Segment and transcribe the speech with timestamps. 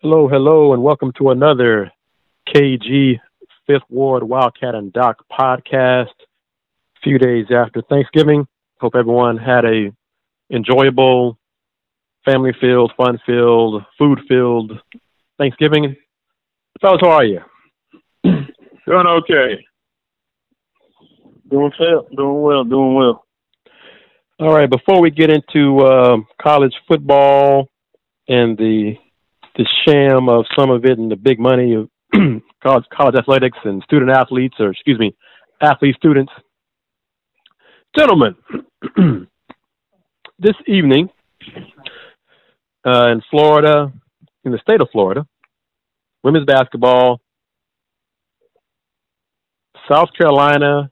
[0.00, 1.92] Hello, hello, and welcome to another
[2.48, 3.20] KG
[3.66, 6.06] Fifth Ward Wildcat and Doc podcast.
[6.08, 8.46] A few days after Thanksgiving.
[8.80, 9.92] Hope everyone had a
[10.50, 11.38] enjoyable,
[12.24, 14.72] family filled, fun filled, food filled
[15.36, 15.96] Thanksgiving.
[16.80, 17.40] Fellas, how are you?
[18.24, 19.66] Doing okay.
[21.50, 23.23] Doing well, doing well, doing well.
[24.40, 27.68] All right, before we get into uh, college football
[28.26, 28.94] and the
[29.54, 31.88] the sham of some of it and the big money of
[32.60, 35.14] college college athletics and student athletes, or excuse me,
[35.62, 36.32] athlete students,
[37.96, 38.34] gentlemen,
[40.40, 41.10] this evening
[42.84, 43.92] uh, in Florida,
[44.42, 45.24] in the state of Florida,
[46.24, 47.20] women's basketball,
[49.88, 50.90] South Carolina,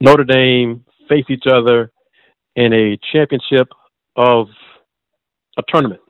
[0.00, 1.92] Notre Dame face each other
[2.56, 3.68] in a championship
[4.16, 4.48] of
[5.58, 6.00] a tournament.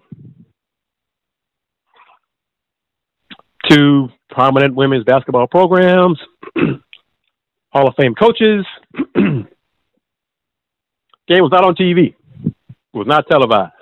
[3.68, 6.18] Two prominent women's basketball programs,
[7.72, 8.66] Hall of Fame coaches.
[9.14, 9.46] Game
[11.28, 12.14] was not on TV.
[12.92, 13.72] Was not televised.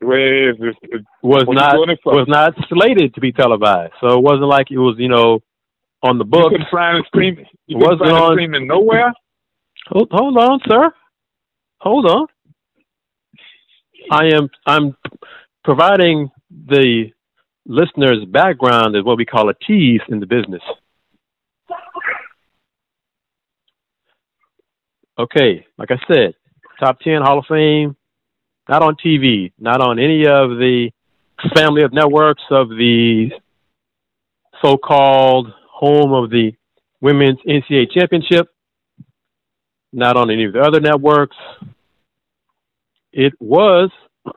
[0.00, 0.74] This?
[1.22, 2.12] Was not doing it for?
[2.14, 3.92] was not slated to be televised.
[4.02, 5.40] So it wasn't like it was, you know,
[6.02, 6.50] on the You books.
[6.50, 7.38] couldn't find and scream.
[7.66, 9.14] You Wasn't couldn't find on- and screaming nowhere.
[9.88, 10.90] Hold, hold on, sir.
[11.84, 12.26] Hold on.
[14.10, 14.96] I am I'm
[15.64, 17.10] providing the
[17.66, 20.62] listeners background is what we call a tease in the business.
[25.18, 26.34] Okay, like I said,
[26.80, 27.94] top ten Hall of Fame,
[28.66, 30.90] not on TV, not on any of the
[31.54, 33.28] family of networks of the
[34.62, 36.52] so-called home of the
[37.02, 38.48] women's NCAA championship
[39.94, 41.36] not on any of the other networks.
[43.16, 43.90] It was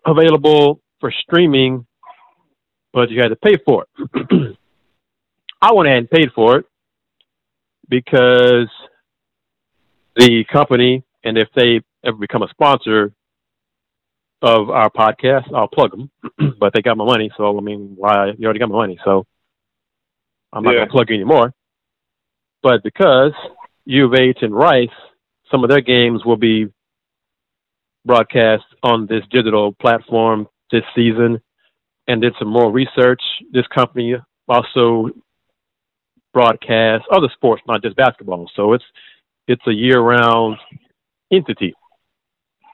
[0.05, 1.87] available for streaming,
[2.93, 4.57] but you had to pay for it.
[5.61, 6.65] I went ahead and paid for it
[7.89, 8.69] because
[10.15, 13.13] the company, and if they ever become a sponsor
[14.43, 16.11] of our podcast, I'll plug them.
[16.59, 18.33] but they got my money, so I mean, why?
[18.37, 19.25] You already got my money, so
[20.53, 20.77] I'm not Yeah.
[20.79, 21.51] going to plug you anymore.
[22.61, 23.31] But because
[23.85, 24.89] U of H and Rice
[25.49, 26.67] some of their games will be
[28.07, 31.39] broadcast on this digital platform this season
[32.07, 33.21] and did some more research.
[33.51, 34.15] This company
[34.47, 35.09] also
[36.33, 38.49] broadcasts other sports, not just basketball.
[38.55, 38.83] So it's
[39.47, 40.57] it's a year round
[41.31, 41.73] entity.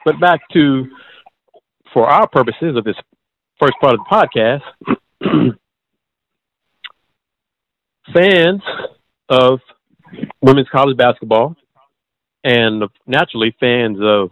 [0.04, 0.86] But back to
[1.92, 2.96] for our purposes of this
[3.60, 4.60] first part of the
[5.22, 5.54] podcast,
[8.14, 8.62] fans
[9.28, 9.60] of
[10.42, 11.56] women's college basketball
[12.42, 14.30] and naturally fans of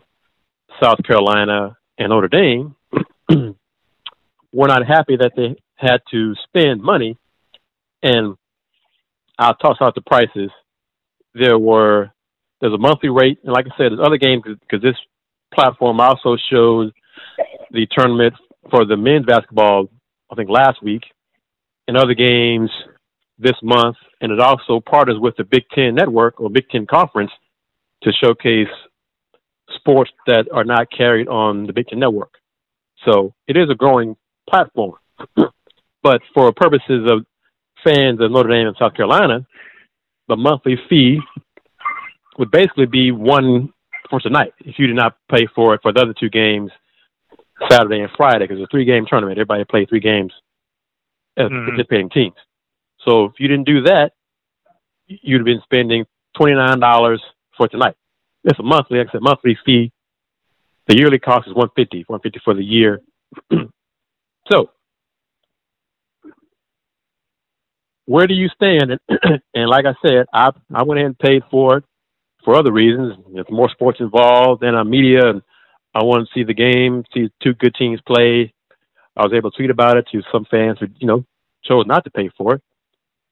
[0.82, 2.74] South Carolina and Notre Dame
[4.52, 7.16] were not happy that they had to spend money.
[8.02, 8.36] And
[9.38, 10.50] I'll toss out the prices.
[11.34, 12.10] There were
[12.60, 14.96] there's a monthly rate, and like I said, there's other games because this
[15.52, 16.92] platform also shows
[17.72, 18.34] the tournament
[18.70, 19.88] for the men's basketball.
[20.30, 21.02] I think last week,
[21.88, 22.70] and other games
[23.38, 27.30] this month, and it also partners with the Big Ten Network or Big Ten Conference
[28.02, 28.68] to showcase
[29.76, 32.34] sports that are not carried on the Big Ten Network.
[33.04, 34.16] So it is a growing
[34.48, 34.94] platform.
[36.02, 37.24] but for purposes of
[37.84, 39.46] fans of Notre Dame and South Carolina,
[40.28, 41.18] the monthly fee
[42.38, 43.72] would basically be one
[44.08, 46.70] for tonight if you did not pay for it for the other two games,
[47.70, 49.38] Saturday and Friday, because it's a three game tournament.
[49.38, 50.32] Everybody played three games
[51.36, 51.66] as Mhm.
[51.66, 52.36] participating teams.
[53.00, 54.12] So if you didn't do that,
[55.06, 57.22] you'd have been spending twenty nine dollars
[57.56, 57.96] for tonight.
[58.44, 59.92] It's a monthly, like I said, monthly fee.
[60.88, 63.00] The yearly cost is one fifty, one fifty for the year.
[64.50, 64.70] so,
[68.04, 68.90] where do you stand?
[68.90, 69.00] And,
[69.54, 71.84] and like I said, I I went ahead and paid for it
[72.44, 73.14] for other reasons.
[73.32, 75.42] There's more sports involved, and I'm uh, media, and
[75.94, 78.52] I wanted to see the game, see two good teams play.
[79.16, 81.24] I was able to tweet about it to some fans who, you know,
[81.64, 82.62] chose not to pay for it.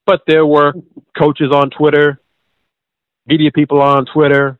[0.05, 0.73] But there were
[1.17, 2.21] coaches on Twitter,
[3.25, 4.59] media people on Twitter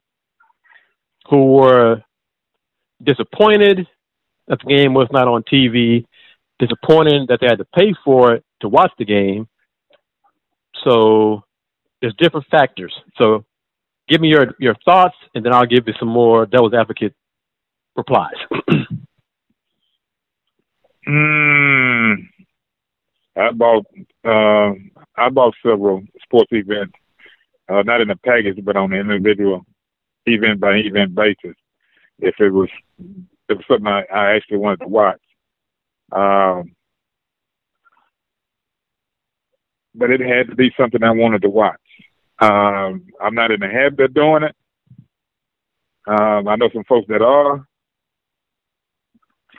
[1.30, 2.04] who were
[3.04, 3.88] disappointed
[4.48, 6.06] that the game was not on TV,
[6.60, 9.48] disappointed that they had to pay for it to watch the game.
[10.84, 11.44] So
[12.02, 12.94] there's different factors.
[13.18, 13.46] So
[14.08, 17.14] give me your, your thoughts, and then I'll give you some more devil's advocate
[17.96, 18.36] replies.
[21.08, 22.28] Mm.
[23.36, 23.86] I bought
[24.24, 24.74] uh,
[25.18, 26.94] I bought several sports events,
[27.68, 29.66] uh, not in a package, but on an individual
[30.26, 31.58] event by event basis.
[32.20, 32.70] If it was
[33.50, 35.22] it was something I, I actually wanted to watch.
[36.12, 36.76] Um,
[39.96, 41.80] but it had to be something I wanted to watch.
[42.40, 44.56] Um, I'm not in the habit of doing it.
[46.08, 47.66] Um, I know some folks that are,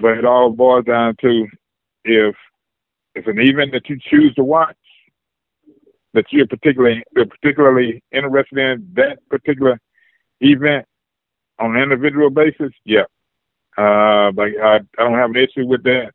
[0.01, 1.47] but it all boils down to
[2.05, 2.35] if
[3.15, 4.77] if an event that you choose to watch
[6.15, 9.79] that you're particularly you're particularly interested in that particular
[10.43, 10.87] event
[11.59, 13.05] on an individual basis, yeah.
[13.79, 16.13] Uh, like I, I don't have an issue with that,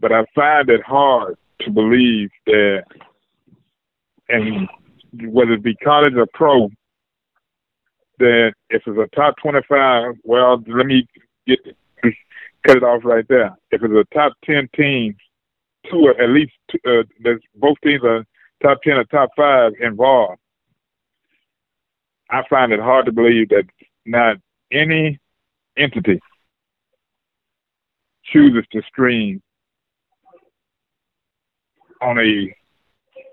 [0.00, 2.84] but I find it hard to believe that,
[4.28, 4.68] and
[5.26, 6.70] whether it be college or pro,
[8.18, 11.06] that if it's a top 25, well, let me
[11.46, 11.58] get
[12.66, 13.56] cut it off right there.
[13.70, 15.16] If it's a top 10 team,
[15.90, 18.24] two or at least two, uh, both teams are
[18.62, 20.40] top 10 or top five involved.
[22.30, 23.64] I find it hard to believe that
[24.04, 24.36] not
[24.70, 25.18] any
[25.76, 26.20] entity
[28.24, 29.42] chooses to stream
[32.02, 32.54] on a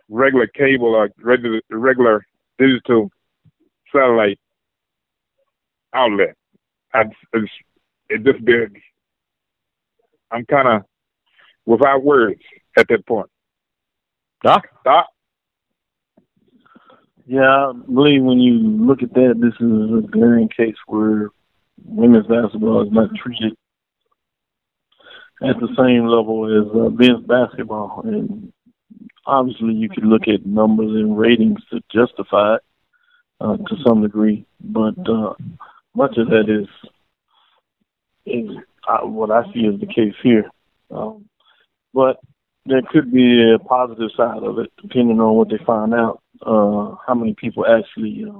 [0.10, 2.26] regular cable or regular, regular
[2.58, 3.10] digital
[3.94, 4.40] satellite
[5.94, 6.36] outlet.
[6.94, 7.04] I,
[7.34, 7.52] it's,
[8.10, 8.76] it just been,
[10.32, 10.82] I'm kind of
[11.66, 12.42] without words
[12.78, 13.30] at that point.
[14.44, 14.68] Doc?
[14.84, 15.08] Doc?
[17.26, 21.30] Yeah, I believe when you look at that, this is a glaring case where
[21.84, 23.54] women's basketball is not treated
[25.42, 28.02] at the same level as uh, men's basketball.
[28.06, 28.54] And
[29.26, 32.62] obviously, you could look at numbers and ratings to justify it
[33.42, 35.34] uh, to some degree, but uh,
[35.96, 36.68] much of that is
[38.26, 38.50] is
[38.88, 40.50] uh, what I see is the case here.
[40.92, 41.26] Um,
[41.94, 42.20] but
[42.66, 46.22] there could be a positive side of it, depending on what they find out.
[46.42, 48.40] Uh, how many people actually uh,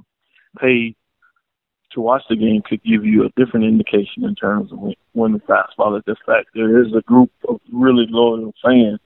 [0.60, 0.96] pay
[1.92, 4.80] to watch the game could give you a different indication in terms of
[5.14, 5.96] women's basketball.
[5.96, 9.00] At the fact there is a group of really loyal fans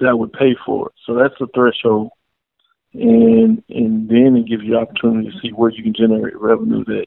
[0.00, 2.10] that would pay for it, so that's the threshold.
[2.94, 7.06] And and then it gives you opportunity to see where you can generate revenue that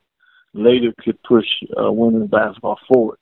[0.54, 1.48] later could push
[1.78, 3.18] uh, women's basketball forward.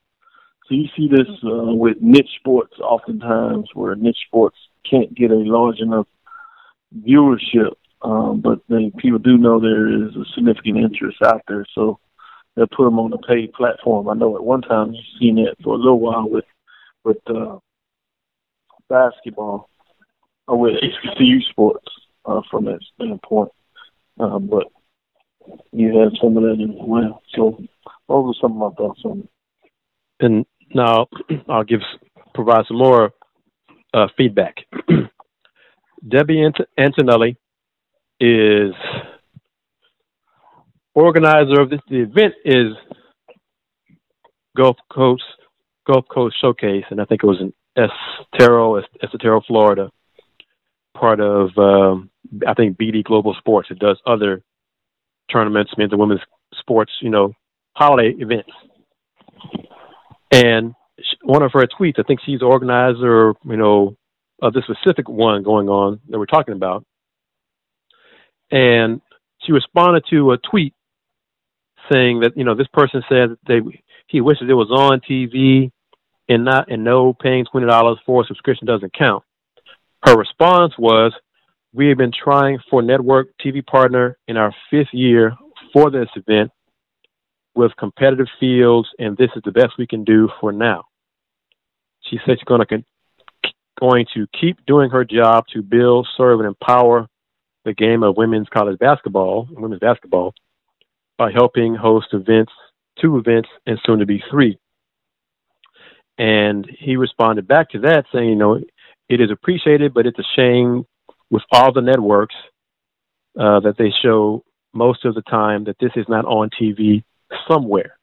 [0.67, 4.57] So you see this uh, with niche sports oftentimes where niche sports
[4.89, 6.07] can't get a large enough
[6.97, 11.99] viewership, um, but they, people do know there is a significant interest out there, so
[12.55, 14.09] they'll put them on a paid platform.
[14.09, 16.45] I know at one time you've seen it for a little while with
[17.03, 17.57] with uh,
[18.89, 19.69] basketball
[20.47, 21.85] or with HBCU sports
[22.25, 23.51] uh, from that standpoint,
[24.19, 24.67] uh, but
[25.71, 27.21] you have some of that as well.
[27.35, 27.57] So
[28.07, 29.29] those are some of my thoughts on it.
[30.19, 31.07] And now
[31.47, 31.81] I'll give
[32.33, 33.11] provide some more
[33.93, 34.57] uh, feedback.
[36.07, 37.37] Debbie Ant- Antonelli
[38.19, 38.73] is
[40.93, 41.79] organizer of this.
[41.89, 42.73] The event is
[44.55, 45.23] Gulf Coast
[45.87, 49.89] Gulf Coast Showcase, and I think it was in Estero, Estero, Florida.
[50.95, 52.09] Part of um,
[52.45, 53.69] I think BD Global Sports.
[53.71, 54.43] It does other
[55.31, 56.21] tournaments, men's and women's
[56.59, 57.33] sports, you know,
[57.73, 58.51] holiday events.
[60.31, 60.73] And
[61.23, 63.95] one of her tweets, I think she's organizer, you know,
[64.41, 66.85] of the specific one going on that we're talking about.
[68.51, 69.01] And
[69.43, 70.73] she responded to a tweet
[71.91, 73.59] saying that, you know, this person said that they
[74.07, 75.71] he wishes it was on TV
[76.27, 79.23] and not and no paying twenty dollars for a subscription doesn't count.
[80.05, 81.13] Her response was,
[81.73, 85.35] We have been trying for network TV partner in our fifth year
[85.73, 86.51] for this event
[87.55, 90.85] with competitive fields, and this is the best we can do for now.
[92.01, 92.83] She said she's going to
[93.79, 97.07] going to keep doing her job to build, serve, and empower
[97.65, 100.33] the game of women's college basketball, women's basketball,
[101.17, 102.51] by helping host events,
[103.01, 104.57] two events, and soon to be three.
[106.17, 108.59] And he responded back to that saying, you know,
[109.07, 110.85] it is appreciated, but it's a shame
[111.29, 112.35] with all the networks
[113.39, 114.43] uh, that they show
[114.73, 117.03] most of the time that this is not on TV
[117.49, 117.97] somewhere.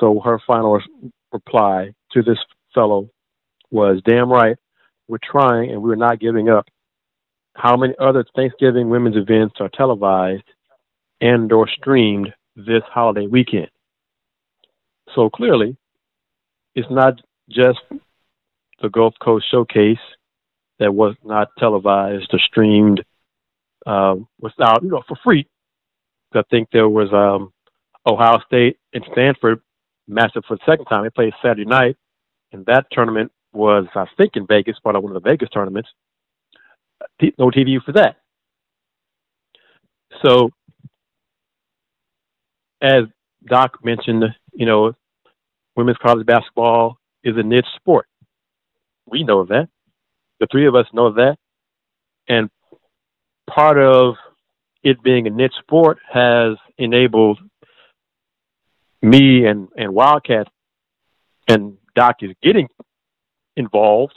[0.00, 0.80] So her final
[1.32, 2.38] reply to this
[2.74, 3.08] fellow
[3.70, 4.56] was, damn right,
[5.08, 6.66] we're trying and we're not giving up.
[7.54, 10.44] How many other Thanksgiving women's events are televised
[11.20, 13.68] and or streamed this holiday weekend?
[15.14, 15.76] So clearly,
[16.74, 17.78] it's not just
[18.82, 19.98] the Gulf Coast Showcase
[20.78, 23.02] that was not televised or streamed
[23.86, 25.46] uh, without, you know, for free.
[26.34, 27.52] I think there was um,
[28.06, 29.60] Ohio State and Stanford
[30.06, 31.04] matched up for the second time.
[31.04, 31.96] They played Saturday night,
[32.52, 35.88] and that tournament was, I think, in Vegas, part of one of the Vegas tournaments.
[37.38, 38.16] No TV for that.
[40.24, 40.50] So,
[42.80, 43.04] as
[43.44, 44.92] Doc mentioned, you know,
[45.76, 48.06] women's college basketball is a niche sport.
[49.06, 49.68] We know that.
[50.40, 51.36] The three of us know that.
[52.28, 52.50] And
[53.48, 54.14] part of
[54.82, 57.38] it being a niche sport has enabled
[59.02, 60.48] me and, and Wildcat
[61.48, 62.68] and Doc is getting
[63.56, 64.14] involved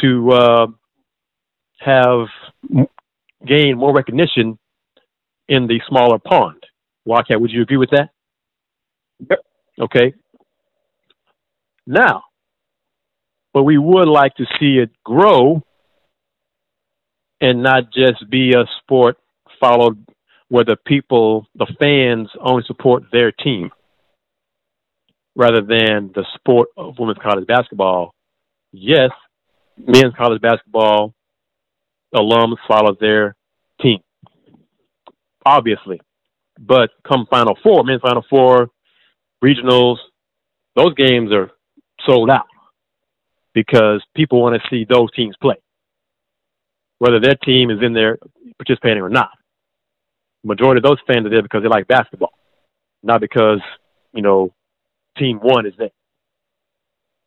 [0.00, 0.66] to uh,
[1.80, 2.26] have
[3.46, 4.58] gain more recognition
[5.48, 6.62] in the smaller pond.
[7.04, 8.10] Wildcat, would you agree with that?
[9.30, 9.38] Yep.
[9.80, 10.14] Okay.
[11.86, 12.22] Now,
[13.54, 15.62] but we would like to see it grow
[17.40, 19.16] and not just be a sport
[19.60, 20.04] followed
[20.48, 23.70] where the people, the fans, only support their team
[25.34, 28.14] rather than the sport of women's college basketball.
[28.78, 29.10] Yes,
[29.78, 31.14] men's college basketball
[32.14, 33.34] alums follow their
[33.80, 34.00] team,
[35.46, 35.98] obviously.
[36.58, 38.68] But come Final Four, men's Final Four,
[39.42, 39.96] regionals,
[40.74, 41.50] those games are
[42.06, 42.48] sold out
[43.54, 45.56] because people want to see those teams play,
[46.98, 48.18] whether their team is in there
[48.58, 49.30] participating or not.
[50.44, 52.34] Majority of those fans are there because they like basketball,
[53.02, 53.60] not because,
[54.12, 54.52] you know,
[55.16, 55.92] team one is there.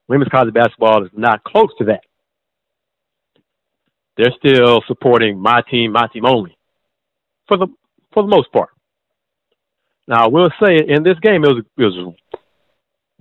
[0.09, 2.01] Women's college basketball is not close to that.
[4.17, 6.57] They're still supporting my team, my team only,
[7.47, 7.67] for the
[8.11, 8.69] for the most part.
[10.07, 12.13] Now, I will say in this game, it was it was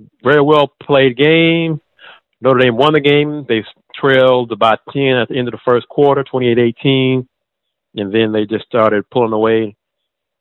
[0.00, 1.80] a very well played game.
[2.40, 3.44] Notre Dame won the game.
[3.46, 3.64] They
[3.94, 7.26] trailed about 10 at the end of the first quarter, 28-18,
[7.96, 9.76] and then they just started pulling away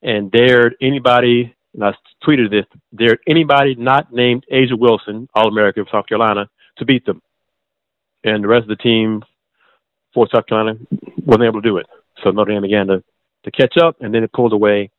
[0.04, 1.94] and dared anybody and I
[2.26, 2.66] tweeted this,
[2.96, 7.22] dare anybody not named A'ja Wilson, All American of South Carolina, to beat them.
[8.24, 9.24] And the rest of the team
[10.14, 10.80] for South Carolina
[11.24, 11.86] wasn't able to do it.
[12.24, 13.04] So Notre Dame began to,
[13.44, 14.90] to catch up, and then it pulled away,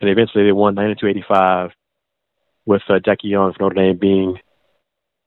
[0.00, 1.72] and eventually they won 92-85
[2.64, 4.38] with uh, Jackie Young from Notre Dame being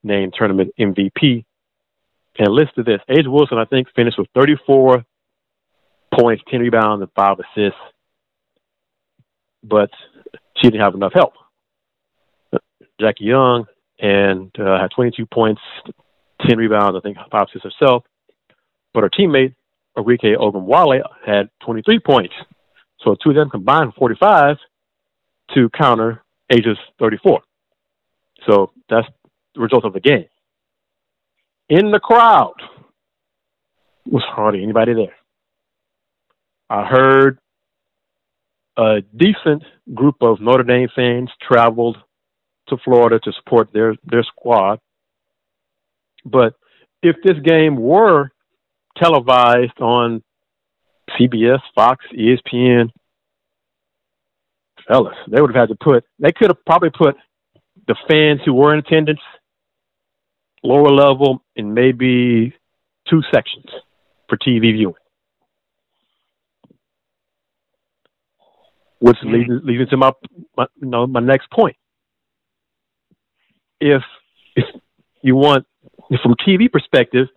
[0.04, 1.46] named tournament MVP.
[2.40, 3.02] And listen to this.
[3.08, 5.06] A'ja Wilson, I think, finished with 34
[6.20, 7.80] points, 10 rebounds, and 5 assists.
[9.64, 9.92] But
[10.58, 11.34] she didn't have enough help.
[13.00, 13.66] Jackie Young
[14.00, 15.62] and uh, had 22 points,
[16.48, 18.04] 10 rebounds, I think five assists herself.
[18.94, 19.54] But her teammate
[19.98, 22.34] Arike Ogunbowale had 23 points.
[23.04, 24.58] So two of them combined 45
[25.56, 27.42] to counter A'ja's 34.
[28.48, 29.08] So that's
[29.56, 30.26] the result of the game.
[31.70, 32.56] In the crowd
[34.06, 35.16] was hardly anybody there.
[36.70, 37.40] I heard
[38.78, 41.98] a decent group of Notre Dame fans traveled
[42.70, 44.80] to Florida to support their their squad.
[46.26, 46.54] But
[47.02, 48.30] if this game were
[48.98, 50.24] televised on
[51.12, 52.90] CBS, Fox, ESPN,
[54.88, 57.16] fellas, they would have had to put they could have probably put
[57.88, 59.20] the fans who were in attendance
[60.64, 62.54] lower level in maybe
[63.10, 63.66] two sections
[64.28, 64.96] for TV viewing.
[69.00, 69.34] Which mm-hmm.
[69.34, 70.12] leads, leads into my,
[70.56, 71.76] my you know my next point.
[73.80, 74.02] If
[74.56, 74.66] if
[75.22, 75.66] you want
[76.24, 77.28] from TV perspective,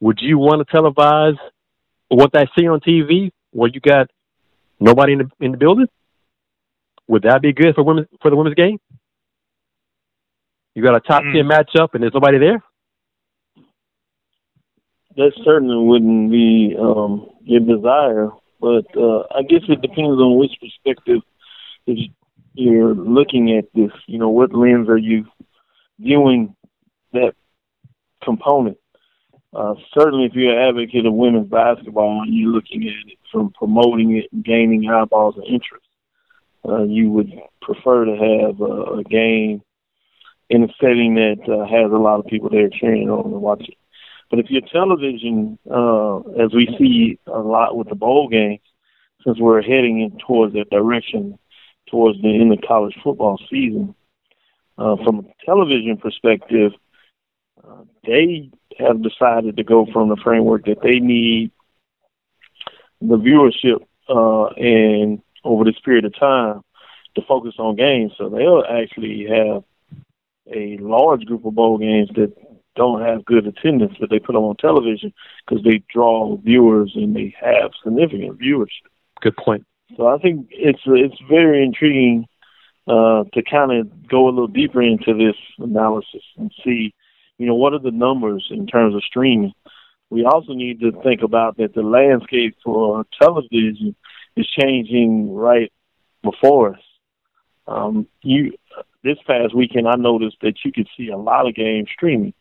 [0.00, 1.38] would you want to televise
[2.08, 4.10] what they see on TV where you got
[4.80, 5.86] nobody in the in the building?
[7.06, 8.78] Would that be good for women for the women's game?
[10.74, 11.32] You got a top mm.
[11.32, 12.62] ten matchup and there's nobody there.
[15.16, 20.52] That certainly wouldn't be um, your desire but uh, I guess it depends on which
[20.60, 21.22] perspective
[22.54, 23.92] you're looking at this.
[24.06, 25.26] You know, what lens are you
[25.98, 26.54] viewing
[27.12, 27.34] that
[28.22, 28.78] component?
[29.54, 33.50] Uh, certainly, if you're an advocate of women's basketball and you're looking at it from
[33.52, 35.86] promoting it and gaining eyeballs and interest,
[36.68, 39.62] uh, you would prefer to have a, a game
[40.50, 43.74] in a setting that uh, has a lot of people there cheering on and watching.
[44.30, 48.60] But if your television, uh, as we see a lot with the bowl games,
[49.24, 51.38] since we're heading in towards that direction,
[51.90, 53.94] towards the end of college football season,
[54.76, 56.72] uh, from a television perspective,
[57.66, 61.50] uh, they have decided to go from the framework that they need
[63.00, 66.62] the viewership uh, and over this period of time
[67.14, 68.12] to focus on games.
[68.18, 69.64] So they'll actually have
[70.52, 72.32] a large group of bowl games that
[72.78, 75.12] don't have good attendance, but they put them on television
[75.44, 78.86] because they draw viewers and they have significant viewership.
[79.20, 79.66] Good point.
[79.96, 82.26] So I think it's it's very intriguing
[82.86, 86.94] uh, to kind of go a little deeper into this analysis and see,
[87.38, 89.52] you know, what are the numbers in terms of streaming.
[90.10, 93.94] We also need to think about that the landscape for television
[94.36, 95.72] is changing right
[96.22, 96.80] before us.
[97.66, 98.52] Um, you
[99.04, 102.34] this past weekend, I noticed that you could see a lot of games streaming,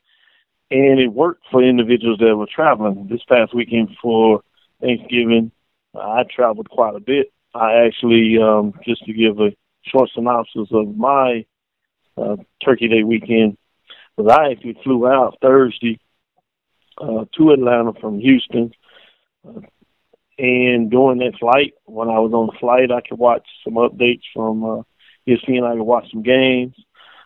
[0.70, 3.08] and it worked for individuals that were traveling.
[3.10, 4.42] This past weekend for
[4.82, 5.52] Thanksgiving,
[5.96, 7.32] I traveled quite a bit.
[7.54, 11.46] I actually, um, just to give a short synopsis of my
[12.18, 13.58] uh, Turkey Day weekend,
[14.18, 16.00] was I actually flew out Thursday
[16.98, 18.72] uh, to Atlanta from Houston.
[19.48, 19.62] Uh,
[20.40, 24.22] and during that flight, when I was on the flight, I could watch some updates
[24.34, 24.84] from uh,
[25.28, 25.64] ESPN.
[25.64, 26.76] I could watch some games.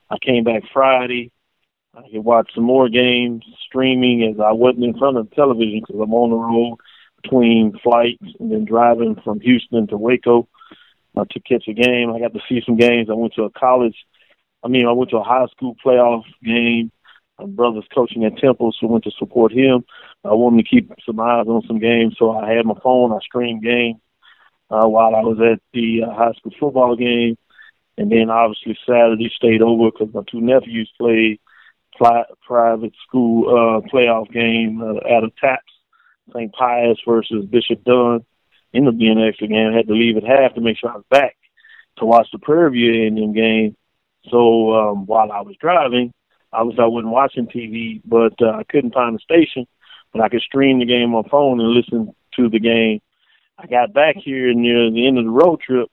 [0.10, 1.32] I came back Friday.
[1.94, 5.82] I could watch some more games streaming as I wasn't in front of the television
[5.82, 6.78] because I'm on the road
[7.22, 10.48] between flights and then driving from Houston to Waco
[11.18, 12.14] uh, to catch a game.
[12.14, 13.10] I got to see some games.
[13.10, 13.96] I went to a college.
[14.64, 16.92] I mean, I went to a high school playoff game.
[17.38, 19.84] My brother's coaching at Temple, so I went to support him.
[20.24, 23.12] I wanted to keep some eyes on some games, so I had my phone.
[23.12, 24.00] I streamed games
[24.70, 27.38] uh, while I was at the uh, high school football game,
[27.98, 31.40] and then obviously Saturday stayed over because my two nephews played
[31.98, 35.72] private school uh, playoff game uh, at a TAPPS
[36.34, 36.52] St.
[36.54, 38.26] Pius versus Bishop Dunne.
[38.74, 39.72] Ended up being an extra game.
[39.72, 41.36] I had to leave at half to make sure I was back
[41.98, 43.76] to watch the Prairie View A&M game.
[44.30, 46.14] So um, while I was driving,
[46.54, 49.68] obviously I wasn't watching TV, but uh, I couldn't find a station,
[50.14, 53.02] but I could stream the game on phone and listen to the game.
[53.58, 55.90] I got back here near the end of the road trip.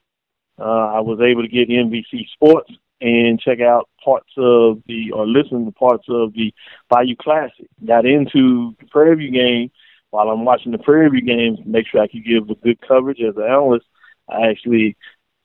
[0.57, 5.27] Uh, I was able to get NBC Sports and check out parts of the or
[5.27, 6.53] listen to parts of the
[6.89, 7.67] Bayou Classic.
[7.85, 9.71] Got into the Prairie View game
[10.09, 13.21] while I'm watching the Prairie View games, make sure I can give a good coverage
[13.21, 13.85] as an analyst.
[14.27, 14.97] I actually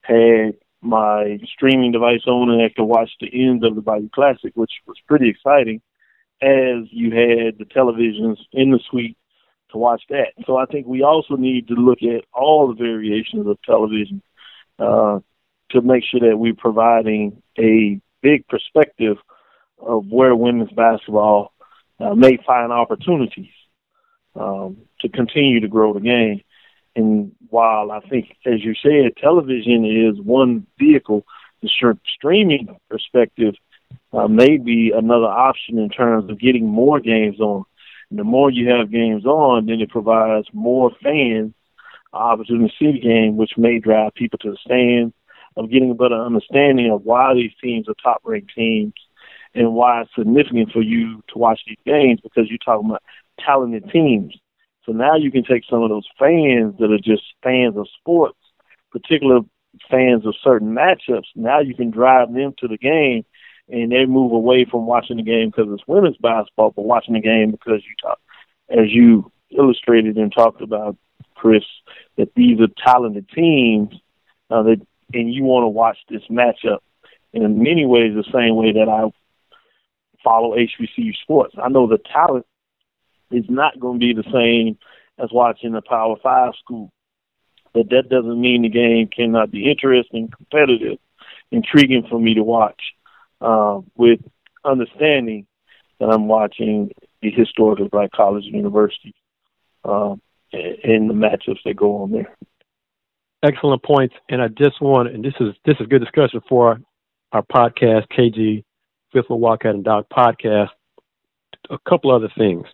[0.03, 4.53] had my streaming device on and I could watch the end of the Bayou Classic,
[4.55, 5.81] which was pretty exciting,
[6.43, 9.17] as you had the televisions in the suite
[9.71, 10.33] to watch that.
[10.47, 14.23] So I think we also need to look at all the variations of television
[14.79, 15.21] uh,
[15.71, 19.17] to make sure that we're providing a big perspective
[19.79, 21.53] of where women's basketball
[22.01, 23.51] uh, may find opportunities
[24.35, 26.41] um, to continue to grow the game.
[26.97, 31.25] And while I think, as you said, television is one vehicle,
[31.63, 31.69] the
[32.17, 33.55] streaming perspective
[34.13, 37.65] uh, may be another option in terms of getting more games on.
[38.11, 41.55] And the more you have games on, then it provides more fans
[42.13, 45.15] opportunity to see the game, which may drive people to the stands,
[45.57, 48.95] of getting a better understanding of why these teams are top ranked teams
[49.55, 53.03] and why it's significant for you to watch these games because you're talking about
[53.39, 54.35] talented teams.
[54.85, 58.39] So now you can take some of those fans that are just fans of sports,
[58.91, 59.41] particular
[59.91, 61.29] fans of certain matchups.
[61.35, 63.25] Now you can drive them to the game,
[63.69, 67.21] and they move away from watching the game because it's women's basketball, but watching the
[67.21, 68.19] game because you talk,
[68.71, 70.97] as you illustrated and talked about,
[71.35, 71.65] Chris,
[72.17, 73.95] that these are talented teams
[74.51, 74.81] uh, that,
[75.15, 76.79] and you want to watch this matchup.
[77.33, 79.11] in many ways, the same way that I
[80.23, 81.55] follow HBCU sports.
[81.63, 82.47] I know the talent
[83.31, 84.79] is not going to be the same
[85.23, 86.91] as watching a Power Five school.
[87.73, 90.99] But that doesn't mean the game cannot be interesting, competitive,
[91.51, 92.81] intriguing for me to watch,
[93.41, 94.21] uh, with
[94.65, 95.47] understanding
[95.99, 99.15] that I'm watching the historically black college and university
[99.85, 100.15] uh,
[100.53, 102.37] and the matchups that go on there.
[103.45, 106.81] Excellent points, and I just want, and this is this is good discussion for
[107.31, 108.65] our, podcast, KG
[109.13, 110.71] Fifth Wildcat and Doc podcast.
[111.69, 112.65] A couple other things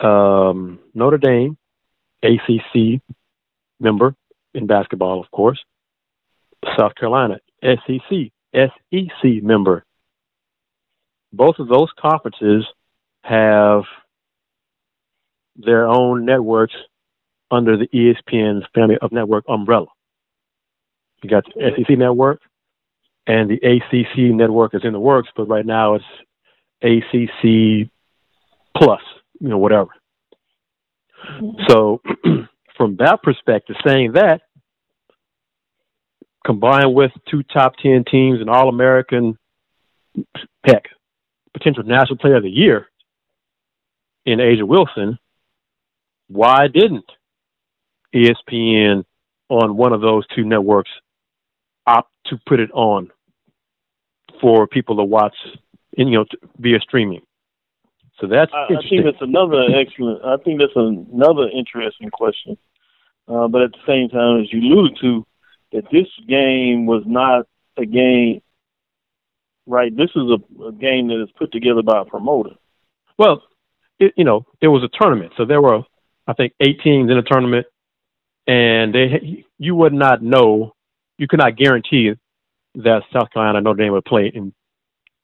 [0.00, 1.56] um, Notre Dame,
[2.22, 3.00] ACC
[3.80, 4.14] member
[4.52, 5.58] in basketball, of course.
[6.78, 9.86] South Carolina, SEC, SEC member.
[11.32, 12.66] Both of those conferences
[13.24, 13.84] have
[15.56, 16.74] their own networks
[17.52, 19.86] under the ESPN family of network umbrella.
[21.22, 22.40] You got the SEC network,
[23.28, 26.04] and the ACC network is in the works, but right now it's
[26.82, 27.88] ACC
[28.76, 29.02] plus
[29.42, 29.90] you know, whatever.
[31.28, 31.62] Mm-hmm.
[31.68, 32.00] So,
[32.76, 34.42] from that perspective, saying that,
[36.46, 39.36] combined with two top 10 teams, an All American,
[40.64, 40.84] heck,
[41.52, 42.86] potential National Player of the Year
[44.24, 45.18] in A'ja Wilson,
[46.28, 47.10] why didn't
[48.14, 49.04] ESPN
[49.48, 50.90] on one of those two networks
[51.86, 53.10] opt to put it on
[54.40, 55.34] for people to watch,
[55.96, 56.24] you know,
[56.58, 57.22] via streaming?
[58.20, 60.24] So that's I, I think that's another excellent.
[60.24, 62.56] I think that's another interesting question.
[63.28, 65.26] Uh, but at the same time, as you alluded to,
[65.72, 67.46] that this game was not
[67.76, 68.42] a game.
[69.66, 72.50] Right, this is a, a game that is put together by a promoter.
[73.16, 73.42] Well,
[74.00, 75.82] it, you know, it was a tournament, so there were,
[76.26, 77.66] I think, eight teams in a tournament,
[78.46, 80.74] and they you would not know,
[81.18, 82.12] you could not guarantee
[82.74, 84.52] that South Carolina Notre Dame would play in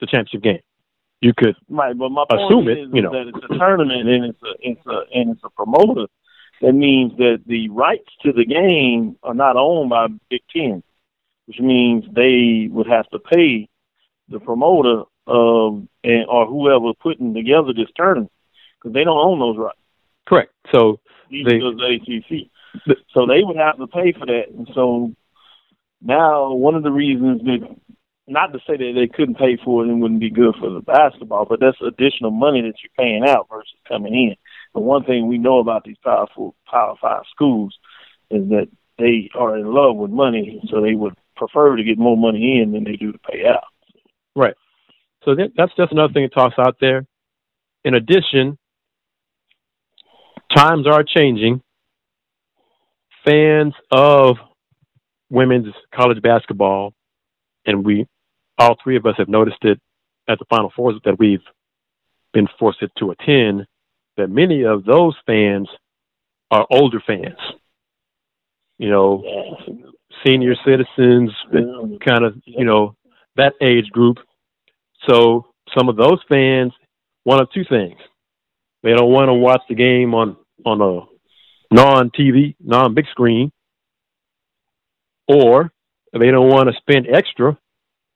[0.00, 0.60] the championship game.
[1.20, 3.10] You could right, but my assume it, is you know.
[3.10, 6.06] that it's a tournament and it's a it's a and it's a promoter.
[6.60, 10.82] That means that the rights to the game are not owned by Big Ten,
[11.46, 13.68] which means they would have to pay
[14.28, 18.30] the promoter um and or whoever putting together this tournament
[18.80, 19.78] because they don't own those rights.
[20.28, 20.52] correct.
[20.72, 21.00] So
[21.30, 22.48] These They- are the ACC.
[23.14, 24.44] So they would have to pay for that.
[24.56, 25.14] And so
[26.00, 27.76] now one of the reasons that
[28.28, 30.80] not to say that they couldn't pay for it and wouldn't be good for the
[30.80, 34.36] basketball, but that's additional money that you're paying out versus coming in.
[34.74, 37.76] But one thing we know about these powerful power five schools
[38.30, 42.16] is that they are in love with money, so they would prefer to get more
[42.16, 43.64] money in than they do to pay out.
[44.36, 44.54] Right.
[45.24, 47.06] So that, that's just another thing to toss out there.
[47.84, 48.58] In addition,
[50.54, 51.62] times are changing.
[53.24, 54.36] Fans of
[55.30, 56.92] women's college basketball,
[57.66, 58.06] and we,
[58.58, 59.80] all three of us have noticed it
[60.28, 61.42] at the Final Fours that we've
[62.32, 63.66] been forced to attend,
[64.16, 65.68] that many of those fans
[66.50, 67.38] are older fans.
[68.78, 69.74] You know, Yeah.
[70.26, 71.32] senior citizens,
[72.00, 72.94] kind of, you know,
[73.36, 74.18] that age group.
[75.08, 76.72] So some of those fans,
[77.24, 77.98] one of two things.
[78.82, 81.00] They don't want to watch the game on, on a
[81.70, 83.52] non TV, non big screen,
[85.26, 85.70] or
[86.12, 87.52] they don't want to spend extra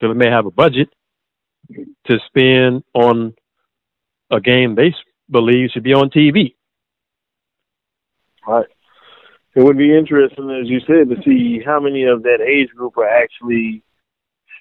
[0.01, 0.89] because they may have a budget
[2.07, 3.35] to spend on
[4.31, 4.95] a game they
[5.31, 6.55] believe should be on TV.
[8.47, 8.67] Right.
[9.55, 12.97] It would be interesting, as you said, to see how many of that age group
[12.97, 13.83] are actually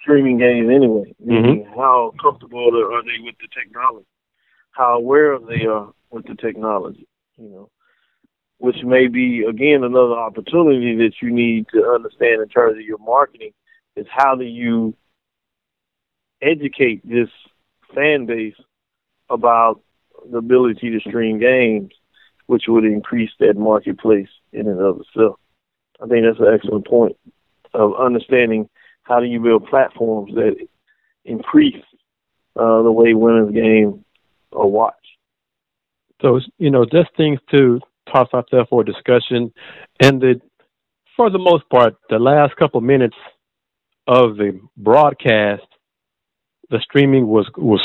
[0.02, 1.14] streaming games anyway.
[1.20, 1.80] Meaning mm-hmm.
[1.80, 4.06] How comfortable are they with the technology?
[4.72, 7.08] How aware are they are with the technology?
[7.38, 7.70] You know,
[8.62, 13.00] which may be again another opportunity that you need to understand in terms of your
[13.00, 13.52] marketing
[13.96, 14.96] is how do you
[16.44, 17.30] educate this
[17.96, 18.54] fan base
[19.32, 19.82] about
[20.32, 21.92] the ability to stream games
[22.46, 25.40] which would increase that marketplace in and of itself.
[26.00, 27.18] I think that's an excellent point
[27.74, 28.70] of understanding
[29.04, 30.56] how do you build platforms that
[31.26, 31.84] increase
[32.56, 34.06] uh, the way women's game
[34.54, 34.98] are watched.
[36.22, 39.52] So you know, just things to toss out there for discussion.
[40.02, 40.42] And the,
[41.16, 43.16] for the most part, the last couple of minutes
[44.08, 45.64] of the broadcast,
[46.70, 47.82] the streaming was was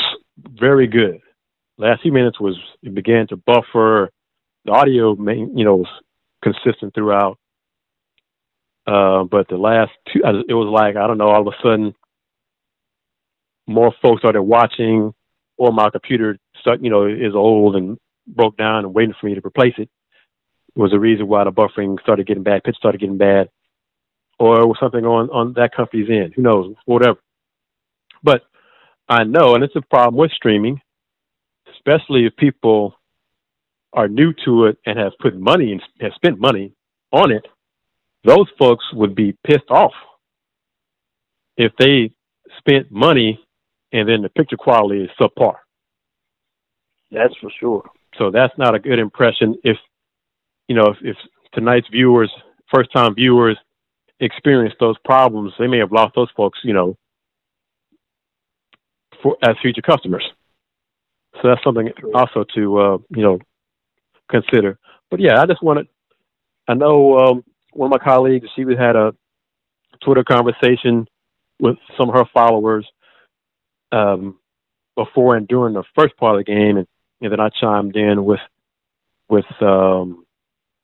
[0.59, 1.19] very good.
[1.77, 4.09] Last few minutes was it began to buffer.
[4.65, 5.87] The audio, you know, was
[6.43, 7.37] consistent throughout.
[8.85, 11.29] Uh, but the last two, uh, it was like I don't know.
[11.29, 11.93] All of a sudden,
[13.67, 15.13] more folks started watching,
[15.57, 19.35] or my computer start, you know, is old and broke down and waiting for me
[19.35, 19.89] to replace it.
[20.77, 23.49] Was the reason why the buffering started getting bad, pitch started getting bad,
[24.37, 26.33] or was something on on that company's end.
[26.35, 26.75] Who knows?
[26.85, 27.17] Whatever.
[28.21, 28.43] But
[29.09, 30.79] I know, and it's a problem with streaming,
[31.73, 32.93] especially if people
[33.93, 36.73] are new to it and have put money and have spent money
[37.11, 37.47] on it.
[38.23, 39.93] Those folks would be pissed off
[41.55, 42.11] if they
[42.59, 43.39] spent money
[43.91, 45.55] and then the picture quality is subpar.
[47.11, 47.89] That's for sure.
[48.17, 49.55] So that's not a good impression.
[49.63, 49.77] If
[50.67, 51.17] you know, if, if
[51.53, 52.31] tonight's viewers,
[52.73, 53.57] first time viewers,
[54.19, 56.97] experience those problems, they may have lost those folks, you know,
[59.21, 60.23] for as future customers.
[61.41, 63.39] So that's something also to uh, you know
[64.29, 64.79] consider.
[65.09, 65.87] But yeah, I just wanted.
[66.67, 68.47] I know um, one of my colleagues.
[68.55, 69.13] She had a
[70.03, 71.07] Twitter conversation
[71.59, 72.87] with some of her followers
[73.91, 74.37] um,
[74.95, 76.87] before and during the first part of the game, and,
[77.21, 78.39] and then I chimed in with
[79.29, 80.25] with um,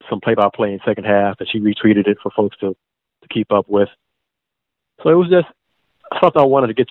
[0.09, 2.75] some play-by-play in second half, and she retweeted it for folks to
[3.21, 3.89] to keep up with.
[5.01, 5.47] So it was just
[6.21, 6.89] something I wanted to get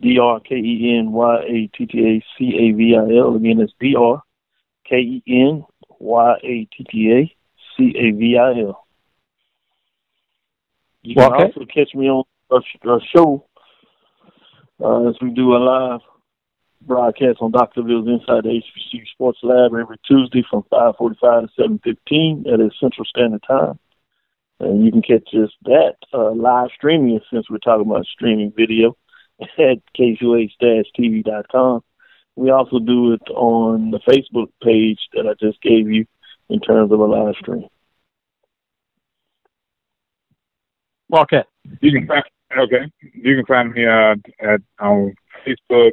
[0.00, 3.36] D R K E N Y A T T A C A V I L.
[3.36, 4.20] Again, it's D R
[4.88, 5.64] K E N
[6.00, 7.36] Y A T T A
[7.76, 8.84] C A V I L.
[11.02, 11.44] You can Okay.
[11.44, 13.44] also catch me on a, a show
[14.82, 16.00] uh, as we do a live
[16.82, 22.44] broadcast on Doctorville's Inside the HBCU Sports Lab every Tuesday from 5:45 to 7:15.
[22.44, 23.78] That is Central Standard Time.
[24.60, 28.96] And you can catch us that uh, live streaming since we're talking about streaming video
[29.40, 31.82] at kqh-tv.com.
[32.36, 36.06] We also do it on the Facebook page that I just gave you
[36.48, 37.68] in terms of a live stream.
[41.08, 41.46] Wildcat.
[41.80, 42.24] You can find
[42.58, 42.90] okay.
[43.14, 45.14] You can find me uh, at on
[45.46, 45.92] Facebook,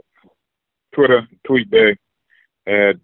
[0.94, 1.96] Twitter, TweetDeck
[2.68, 2.96] at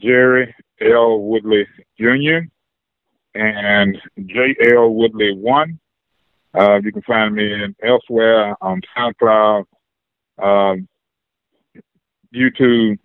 [0.00, 1.20] Jerry L.
[1.20, 1.66] Woodley
[1.98, 2.40] Jr.
[3.34, 4.94] and J.L.
[4.94, 5.78] Woodley 1.
[6.54, 9.64] Uh, you can find me elsewhere on SoundCloud,
[10.42, 10.88] um,
[12.34, 12.98] YouTube,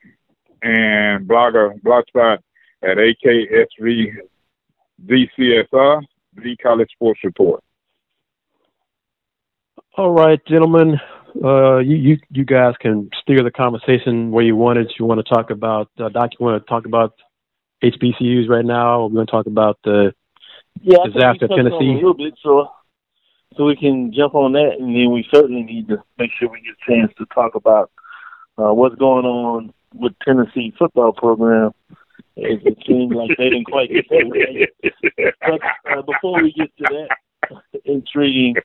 [0.62, 2.40] and Blogger, Blogspot
[2.82, 4.14] at AKSV
[6.36, 7.64] the College Sports Report.
[9.96, 11.00] All right, gentlemen.
[11.44, 14.92] Uh, you, you you guys can steer the conversation where you want it.
[14.98, 16.32] You want to talk about uh, Doc?
[16.40, 17.14] You want to talk about
[17.84, 19.02] HBCUs right now?
[19.02, 20.16] Or we're going to talk about the
[20.82, 21.92] yeah, disaster Tennessee.
[21.92, 22.70] a little bit, so
[23.56, 26.62] so we can jump on that, and then we certainly need to make sure we
[26.62, 27.92] get a chance to talk about
[28.58, 31.72] uh, what's going on with Tennessee football program.
[32.36, 35.30] As it seems like they didn't quite get that right.
[35.40, 37.08] But uh, before we get to
[37.52, 38.56] that intriguing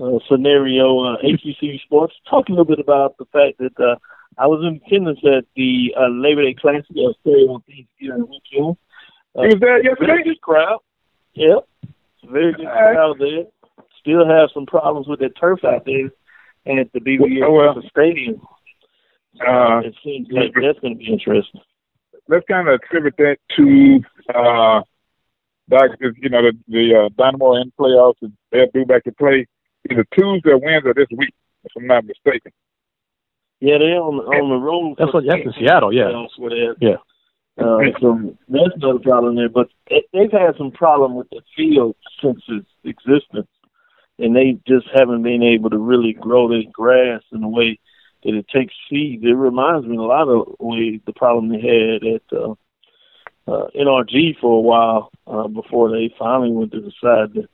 [0.00, 2.14] uh, scenario, uh, HBCU sports.
[2.28, 3.96] Talk a little bit about the fact that uh,
[4.36, 6.86] I was in attendance at the uh, Labor Day Classic.
[6.94, 8.76] Was on Thanksgiving weekend.
[9.36, 10.06] Uh, you was there yesterday?
[10.06, 10.78] Very good crowd.
[11.34, 11.68] Yep.
[12.30, 13.44] Very good crowd there.
[14.00, 16.10] Still have some problems with that turf out there
[16.66, 18.40] and at the BBA oh, well, Stadium.
[19.40, 21.60] Uh, it seems like that's going to be interesting.
[22.28, 24.00] Let's kind of attribute that to
[24.34, 24.82] uh,
[25.68, 29.46] that, you know the, the uh, Dynamo in playoffs and they'll be back to play
[29.90, 32.52] either Tuesday or Wednesday this week, if I'm not mistaken.
[33.60, 34.96] Yeah, they're on on the road.
[34.98, 35.92] That's what that's in Seattle.
[35.92, 36.10] Yeah,
[36.80, 36.96] yeah.
[37.58, 39.48] Uh, so that's another problem there.
[39.48, 43.48] But they've had some problem with the field since its existence,
[44.18, 47.80] and they just haven't been able to really grow their grass in a way
[48.22, 49.24] that it takes seeds.
[49.24, 52.52] It reminds me a lot of way the problem they had at uh,
[53.48, 57.48] uh, NRG for a while uh, before they finally went to decide to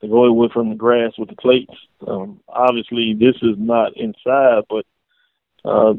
[0.00, 1.74] to go away from the grass with the plates.
[2.06, 4.86] Um, obviously, this is not inside, but
[5.64, 5.94] uh,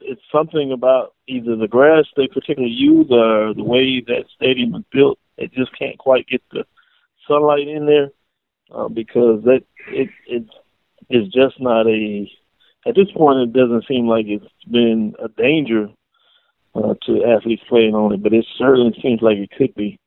[0.00, 4.84] it's something about either the grass they particularly use or the way that stadium is
[4.92, 5.18] built.
[5.36, 6.64] It just can't quite get the
[7.28, 8.10] sunlight in there
[8.74, 10.44] uh, because that it it
[11.10, 12.30] is just not a.
[12.86, 15.88] At this point, it doesn't seem like it's been a danger
[16.74, 19.98] uh, to athletes playing on it, but it certainly seems like it could be.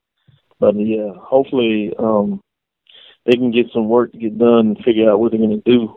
[0.58, 1.92] But yeah, hopefully.
[1.98, 2.40] Um,
[3.24, 5.70] they can get some work to get done and figure out what they're going to
[5.70, 5.96] do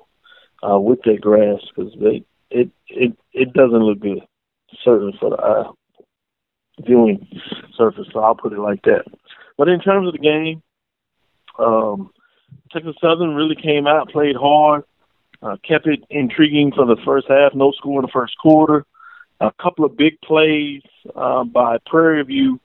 [0.67, 4.19] uh, with that grass because they it it it doesn't look good
[4.83, 5.71] certainly for the eye
[6.85, 7.27] viewing
[7.77, 8.07] surface.
[8.11, 9.05] So I'll put it like that.
[9.57, 10.61] But in terms of the game,
[11.57, 12.11] um,
[12.71, 14.83] Texas Southern really came out, played hard,
[15.41, 17.53] uh, kept it intriguing for the first half.
[17.53, 18.85] No score in the first quarter.
[19.39, 20.81] A couple of big plays
[21.15, 22.59] uh, by Prairie View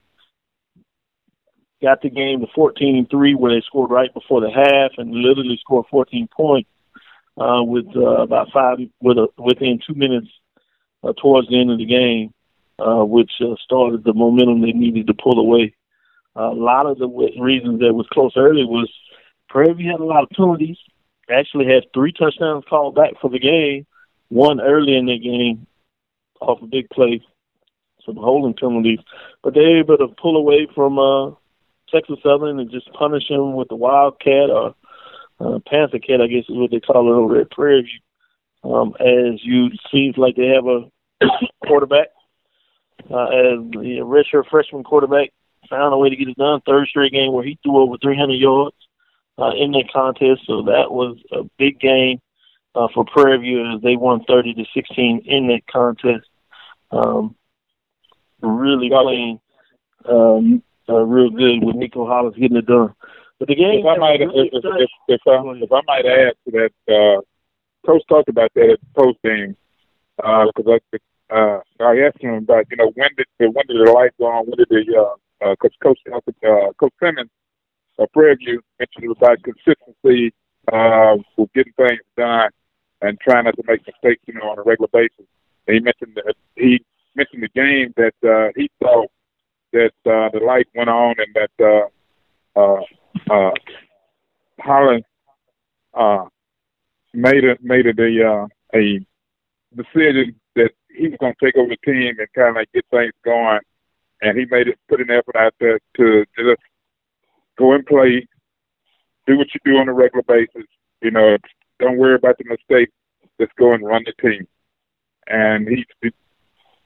[1.82, 5.86] got the game to 14-3 where they scored right before the half and literally scored
[5.90, 6.68] 14 points
[7.38, 10.28] uh, with uh, about five with a, within two minutes
[11.02, 12.34] uh, towards the end of the game,
[12.78, 15.74] uh, which uh, started the momentum they needed to pull away.
[16.36, 18.90] A lot of the w- reasons that was close early was
[19.48, 20.76] Prairie View had a lot of penalties.
[21.30, 23.86] Actually had three touchdowns called back for the game,
[24.28, 25.66] one early in the game
[26.40, 27.20] off a big play,
[28.04, 28.98] some holding penalties,
[29.42, 31.30] but they were able to pull away from uh,
[31.92, 34.74] Texas Southern and just punish him with the Wildcat or
[35.40, 38.72] uh, Panther Cat, I guess is what they call it over at Prairie View.
[38.72, 40.90] Um, as you seems like they have a
[41.66, 42.08] quarterback,
[43.10, 45.30] uh, as the redshirt freshman quarterback
[45.70, 46.60] found a way to get it done.
[46.66, 48.76] Third straight game where he threw over 300 yards
[49.38, 52.20] uh, in that contest, so that was a big game
[52.74, 56.28] uh, for Prairie View as they won 30 to 16 in that contest.
[56.90, 57.36] Um,
[58.42, 59.40] really playing
[60.08, 62.94] um, uh, real good with Neiko Hollins getting it done.
[63.38, 66.34] But the game, if I might, really if, if, if, I, if I might add
[66.44, 67.20] to that, uh,
[67.86, 69.56] Coach talked about that at the post game
[70.16, 70.78] because uh,
[71.32, 74.10] I, uh, I asked him about you know when did the, when did the light
[74.18, 74.46] go on?
[74.46, 77.30] When did the uh, uh, Coach Coach uh, Coach Simmons
[77.98, 80.34] of Prairie View mentioned about consistency
[80.72, 82.50] uh, with getting things done
[83.02, 85.26] and trying not to make mistakes, you know, on a regular basis.
[85.66, 89.10] And he mentioned that he mentioned the game that uh, he thought
[89.72, 91.90] that uh, the light went on and that
[92.56, 92.82] uh, uh,
[93.30, 93.50] uh,
[94.60, 95.04] Holland
[95.94, 96.24] uh,
[97.14, 99.04] made it made it a uh, a
[99.74, 102.84] decision that he was going to take over the team and kind of like get
[102.90, 103.60] things going.
[104.22, 106.60] And he made it, put an effort out there to just
[107.58, 108.26] go and play,
[109.26, 110.68] do what you do on a regular basis.
[111.00, 111.38] You know,
[111.78, 112.92] don't worry about the mistakes.
[113.40, 114.46] Just go and run the team.
[115.26, 115.86] And he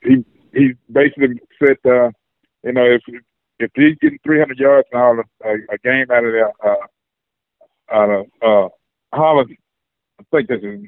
[0.02, 2.10] he he basically said, uh,
[2.64, 3.02] you know, if
[3.58, 5.12] if he's getting 300 yards now
[5.44, 6.86] a, a game out of there, uh,
[7.92, 8.68] out of uh,
[9.12, 9.56] Holland,
[10.18, 10.80] I think this is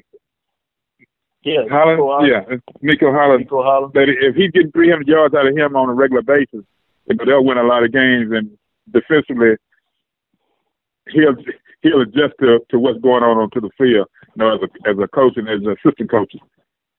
[1.43, 2.27] yeah, Holland, Holland.
[2.27, 3.47] yeah, Neiko Holland.
[3.47, 3.93] Neiko Holland.
[3.93, 6.65] That if he's getting 300 yards out of him on a regular basis,
[7.05, 8.31] you know, they'll win a lot of games.
[8.33, 8.57] And
[8.91, 9.55] defensively,
[11.09, 11.35] he'll
[11.83, 14.07] he'll adjust to, to what's going on onto the field.
[14.35, 16.33] You know, as a as a coach and as an assistant coach.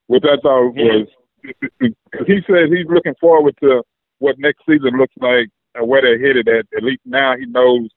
[0.07, 1.07] What I thought was,
[1.43, 3.83] because he said he's looking forward to
[4.19, 6.65] what next season looks like and where they're headed at.
[6.75, 7.89] At least now he knows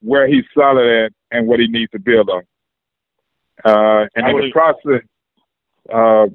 [0.00, 2.42] where he's solid at and what he needs to build on.
[3.64, 5.02] Uh, and in the process,
[5.92, 6.26] uh,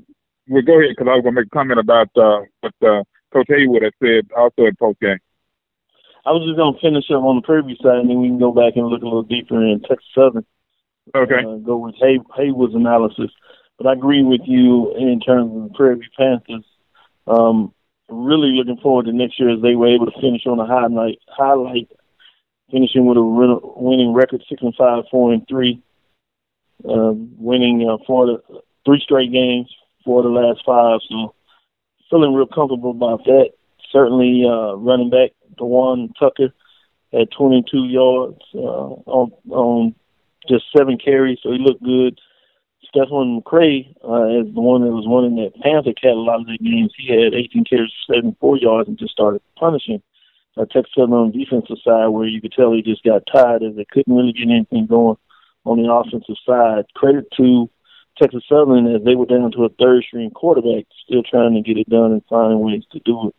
[0.47, 3.03] we'll go ahead because I was going to make a comment about uh, what uh,
[3.31, 5.19] Coach Haywood had said also in post game.
[6.25, 8.39] I was just going to finish up on the Prairie side, and then we can
[8.39, 10.45] go back and look a little deeper in Texas Southern.
[11.15, 11.43] Okay.
[11.45, 13.31] Uh, go with Hay- Haywood's analysis.
[13.77, 16.65] But I agree with you in terms of the Prairie Panthers.
[17.25, 17.73] Um,
[18.09, 20.87] really looking forward to next year as they were able to finish on a high
[20.87, 21.89] night, highlight,
[22.71, 23.23] finishing with a
[23.75, 25.81] winning record six and five, four and three,
[26.87, 29.73] um, winning uh, four the three straight games,
[30.05, 30.99] four of the last five.
[31.09, 31.33] So
[32.09, 33.51] feeling real comfortable about that.
[33.91, 36.53] Certainly, uh, running back Dewan Tucker
[37.11, 39.95] had 22 yards uh, on on
[40.47, 42.19] just seven carries, so he looked good.
[42.83, 46.47] Stephen McCray, uh, as the one that was running that Panther had a lot of
[46.47, 46.93] the games.
[46.97, 50.01] He had 18 carries, 74 yards, and just started punishing.
[50.57, 53.63] Uh, Texas Southern on the defensive side, where you could tell he just got tired
[53.63, 55.17] as they couldn't really get anything going
[55.65, 56.85] on the offensive side.
[56.95, 57.69] Credit to
[58.17, 61.77] Texas Southern as they were down to a third string quarterback, still trying to get
[61.79, 63.35] it done and find ways to do it.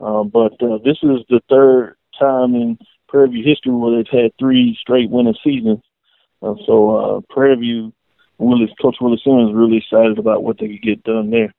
[0.00, 4.32] Um, but uh, this is the third time in Prairie View history where they've had
[4.38, 5.80] three straight winning seasons.
[6.42, 7.92] Uh, so uh, Prairie View,
[8.42, 11.54] Willis, Coach Willis Simmons really excited about what they could get done there.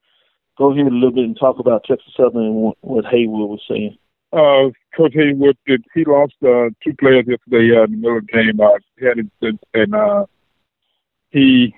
[0.57, 3.97] Go ahead a little bit and talk about Texas Southern and what Haywood was saying.
[4.31, 8.27] Uh, Coach Haywood, did, he lost uh, two players yesterday uh, in the middle of
[8.27, 8.59] the game.
[8.59, 10.25] Uh, he had it, and uh,
[11.31, 11.73] he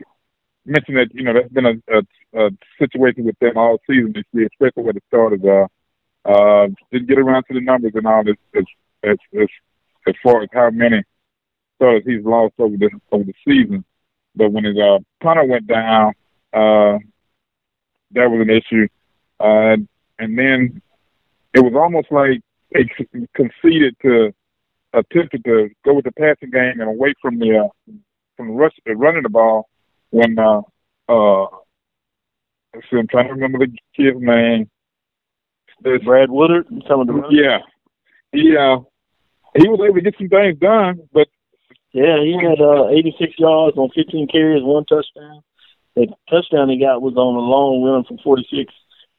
[0.66, 4.84] mentioned that you know that's been a, a, a situation with them all season especially
[4.84, 5.70] where the starters are.
[6.26, 8.64] Uh, didn't get around to the numbers and all this as
[9.04, 9.48] as as,
[10.08, 11.04] as far as how many
[11.76, 13.86] starters he's lost over the over the season.
[14.36, 16.14] But when his uh, punter went down,
[16.54, 16.98] uh,
[18.12, 18.88] that was an issue.
[19.40, 19.78] Uh,
[20.20, 20.82] and then
[21.54, 22.42] it was almost like
[22.74, 22.90] they
[23.34, 24.34] conceded to
[24.94, 27.92] attempted to go with the passing game and away from the uh,
[28.38, 29.68] from the rush, uh, running the ball
[30.12, 30.62] when uh
[31.10, 31.46] uh
[32.90, 34.70] see, I'm trying to remember the kid's name.
[35.82, 37.60] There's, Brad Woodard, some of the yeah,
[38.32, 38.80] he uh
[39.58, 41.28] he was able to get some things done, but
[41.96, 45.42] yeah, he had uh 86 yards on 15 carries, one touchdown.
[45.96, 48.68] The touchdown he got was on a long run from 46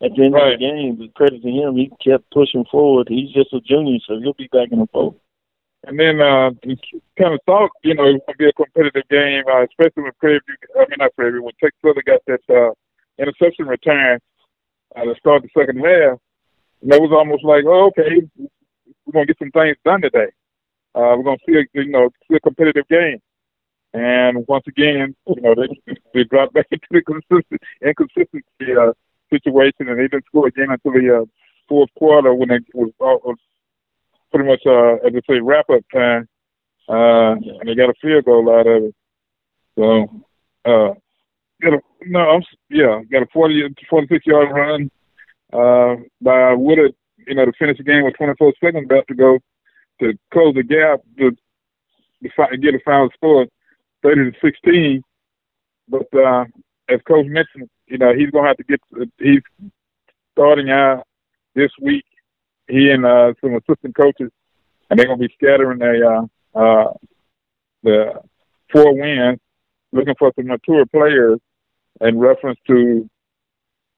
[0.04, 0.52] at the end right.
[0.52, 0.96] of the game.
[1.00, 3.08] But credit to him, he kept pushing forward.
[3.08, 5.16] He's just a junior, so he'll be back in the fold.
[5.88, 6.52] And then uh,
[7.16, 10.40] kind of thought, you know, it would be a competitive game, uh, especially when Prairie
[10.44, 12.76] View, I mean, not Prairie View, when Texas Southern got that uh,
[13.16, 14.20] interception return
[14.96, 16.20] uh, to start the second half.
[16.82, 18.20] And it was almost like, oh, okay,
[19.06, 20.28] we're going to get some things done today.
[20.96, 23.20] Uh, we're going to see, a, you know, see a competitive game.
[23.92, 28.92] And once again, you know, they, they dropped back into the consistent, inconsistency uh,
[29.30, 31.24] situation, and they didn't score again until the uh,
[31.68, 33.36] fourth quarter when it was, uh, was
[34.32, 36.28] pretty much, uh, as I say, wrap up time.
[36.88, 38.94] Uh, and they got a field goal out of it.
[39.76, 40.02] So,
[40.64, 40.94] uh,
[41.60, 44.90] got a, no, I'm, yeah, got a 40, 46 yard run,
[45.52, 46.94] uh, by Woodard,
[47.26, 49.38] you know, to finish the game with 24 seconds left to go
[50.00, 51.30] to close the gap to,
[52.22, 53.46] to get a final score,
[54.02, 55.02] 30 to 16.
[55.88, 56.44] But, uh,
[56.88, 58.80] as coach mentioned, you know, he's going to have to get,
[59.18, 59.42] he's
[60.32, 61.04] starting out
[61.54, 62.04] this week
[62.68, 64.30] he and uh, some assistant coaches,
[64.90, 66.92] and they're going to be scattering the uh, uh,
[67.82, 68.20] the
[68.72, 69.38] four wins,
[69.92, 71.38] looking for some mature players
[72.00, 73.08] in reference to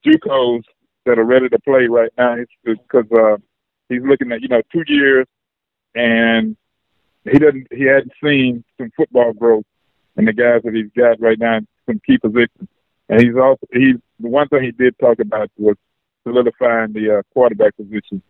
[0.06, 0.62] JUCOs
[1.06, 2.36] that are ready to play right now.
[2.64, 3.36] Because uh,
[3.88, 5.26] he's looking at you know two years,
[5.94, 6.56] and
[7.24, 9.64] he doesn't he hadn't seen some football growth
[10.16, 12.68] in the guys that he's got right now in some key positions.
[13.08, 15.76] And he's also he's the one thing he did talk about was
[16.24, 18.22] solidifying the uh, quarterback position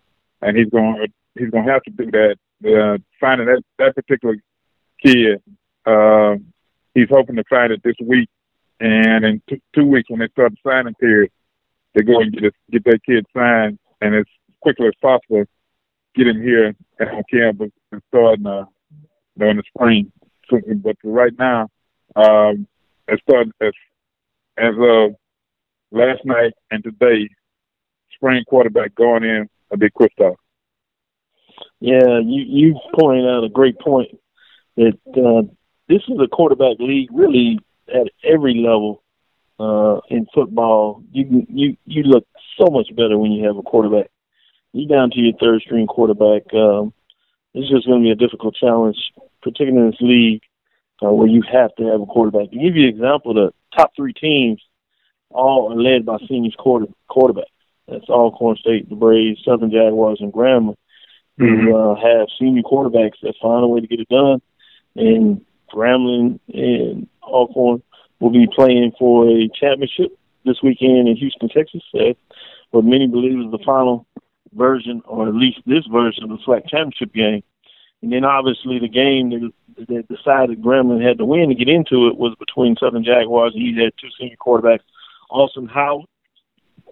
[0.43, 1.07] and he's going
[1.39, 2.37] he's going to have to do that.
[2.65, 4.37] Uh, finding that that particular
[5.05, 5.41] kid,
[5.87, 6.35] uh,
[6.95, 8.29] he's hoping to find it this week,
[8.81, 11.31] and in t- two weeks when they start the signing period,
[11.95, 14.25] they go and get get their kid signed, and as
[14.61, 15.45] quickly as possible,
[16.15, 18.65] get him here on campus and start in, uh,
[19.37, 20.13] you know, in the spring.
[20.51, 21.69] So, but right now,
[22.17, 22.67] um,
[23.09, 23.73] as start as
[24.57, 25.15] as of
[25.91, 27.29] last night and today,
[28.15, 30.37] spring quarterback going in a big Kristoff.
[31.81, 34.09] Yeah, you you pointed out a great point
[34.77, 35.43] that uh,
[35.89, 39.03] this is a quarterback league really at every level
[39.61, 41.03] uh, in football.
[41.13, 42.27] You you you look
[42.59, 44.11] so much better when you have a quarterback.
[44.79, 46.55] You down to your third string quarterback.
[46.55, 46.93] Um,
[47.53, 48.97] it's just going to be a difficult challenge,
[49.43, 50.43] particularly in this league
[51.03, 52.53] uh, where you have to have a quarterback.
[52.53, 54.63] To give you an example, the top three teams
[55.31, 57.51] all are led by seniors quarter quarterbacks.
[57.89, 60.77] That's Alcorn State, the Braves, Southern Jaguars, and Grambling,
[61.41, 61.67] mm-hmm.
[61.67, 64.41] who uh, have senior quarterbacks that find a way to get it done.
[64.95, 67.83] And Grambling and Alcorn
[68.21, 71.83] will be playing for a championship this weekend in Houston, Texas.
[71.93, 72.15] Uh,
[72.71, 74.07] what many believe is the final
[74.53, 77.43] version, or at least this version of the SWAC championship game.
[78.03, 82.07] And then obviously the game that, that decided Grambling had to win to get into
[82.09, 84.85] it was between Southern Jaguars he had two senior quarterbacks,
[85.31, 86.07] Austin Howard,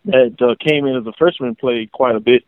[0.06, 2.44] that uh, came in as a freshman, played quite a bit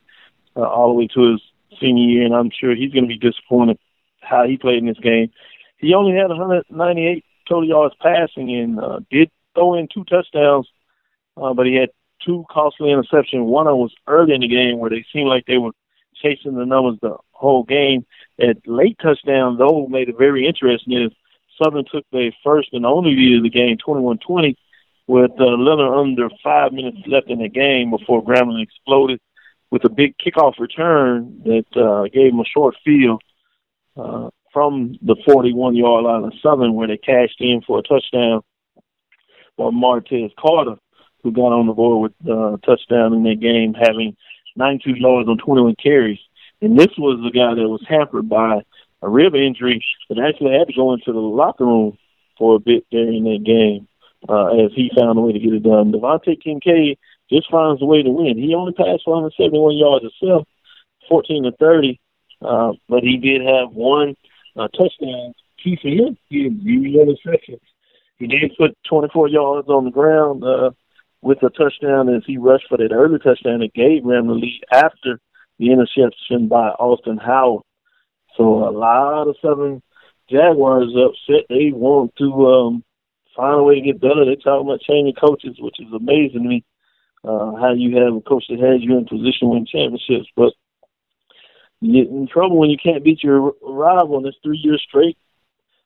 [0.57, 1.43] uh, all the way to his
[1.81, 3.79] senior year, and I'm sure he's going to be disappointed
[4.21, 5.31] how he played in this game.
[5.79, 10.69] He only had 198 total yards passing and uh, did throw in two touchdowns,
[11.37, 11.91] uh, but he had
[12.25, 13.45] two costly interceptions.
[13.45, 15.73] One of them was early in the game where they seemed like they were
[16.15, 18.05] chasing the numbers the whole game.
[18.41, 21.03] At late touchdown, though, made it very interesting.
[21.03, 21.13] Is
[21.63, 24.55] Southern took their first and only lead of the game, 21-20,
[25.07, 29.21] with a little under five minutes left in the game before Grambling exploded
[29.71, 33.23] with a big kickoff return that uh, gave them a short field
[33.97, 38.43] uh, from the 41 yard line of Southern where they cashed in for a touchdown
[39.57, 40.77] for Martez Carter,
[41.23, 44.17] who got on the board with uh, a touchdown in that game, having
[44.57, 46.19] 92 yards on 21 carries.
[46.61, 48.63] And this was the guy that was hampered by
[49.03, 51.97] a rib injury that actually had to go into the locker room
[52.37, 53.87] for a bit during that game
[54.29, 55.93] uh, as he found a way to get it done.
[55.93, 56.99] Devante Kincade
[57.31, 58.39] just finds a way to win.
[58.39, 60.47] He only passed for 171 yards himself,
[61.09, 62.01] 14 to 30,
[62.43, 64.17] uh, but he did have one
[64.57, 65.35] uh, touchdown.
[65.63, 67.61] Key for him, he had zero interceptions.
[68.19, 70.71] He did put 24 yards on the ground uh,
[71.21, 74.63] with a touchdown as he rushed for that early touchdown that gave Ram the lead
[74.73, 75.21] after
[75.59, 77.65] the interception by Austin Howard.
[78.37, 79.83] So a lot of Southern
[80.31, 81.47] Jaguars upset.
[81.49, 82.85] They want to um,
[83.35, 84.25] find a way to get better.
[84.25, 86.65] They talk about changing coaches, which is amazing to me.
[87.25, 90.53] Uh, how you have a coach that has you in position win championships, but
[91.81, 94.19] you get in trouble when you can't beat your rival.
[94.19, 95.19] And it's three years straight.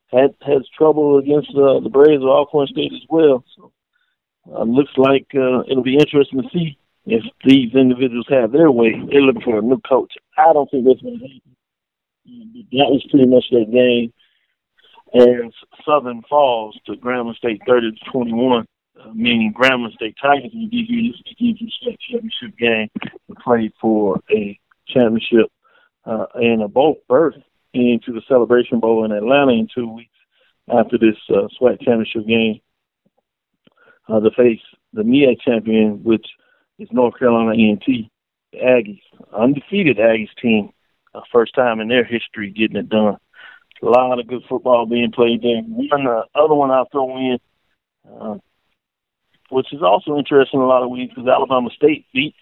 [0.08, 3.42] Had has trouble against uh, the Braves of Alcorn State as well.
[3.56, 3.72] So
[4.50, 8.92] uh, looks like uh, it'll be interesting to see if these individuals have their way.
[9.10, 10.12] They're looking for a new coach.
[10.36, 11.56] I don't think that's going to happen.
[12.72, 14.12] That was pretty much their game
[15.14, 15.52] as
[15.84, 18.66] Southern falls to Grambling State 30 to 21,
[19.00, 24.58] uh, meaning Grambling State Tigers you this Kansas State championship game to play for a
[24.88, 25.50] championship
[26.06, 27.34] uh, and a both berth
[27.74, 30.10] into the Celebration Bowl in Atlanta in two weeks
[30.68, 32.60] after this uh, SWAC championship game
[34.08, 34.60] uh, to face
[34.92, 36.26] the MEAC champion, which
[36.78, 38.10] is North Carolina A&T,
[38.52, 39.00] the Aggies,
[39.32, 40.70] undefeated Aggies team,
[41.14, 43.16] uh, first time in their history getting it done
[43.82, 45.60] a lot of good football being played there.
[45.62, 47.38] One uh, other one I'll throw in,
[48.08, 48.36] uh,
[49.50, 52.36] which is also interesting in a lot of ways, because Alabama State beats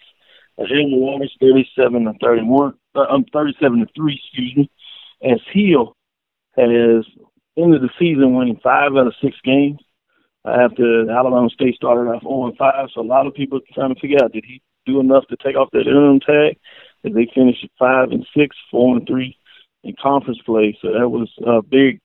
[0.57, 4.71] Hill Waters 37 to 31, uh, um, 37 to 3, excuse me,
[5.23, 5.95] as Hill
[6.55, 7.05] has
[7.57, 9.79] ended the season winning five out of six games
[10.45, 12.89] after Alabama State started off 0 and 5.
[12.93, 15.55] So a lot of people trying to figure out did he do enough to take
[15.55, 16.57] off that interim tag?
[17.03, 19.37] Did they finish at 5 and 6, 4 and 3?
[19.83, 20.77] in conference play.
[20.81, 21.99] So that was uh, big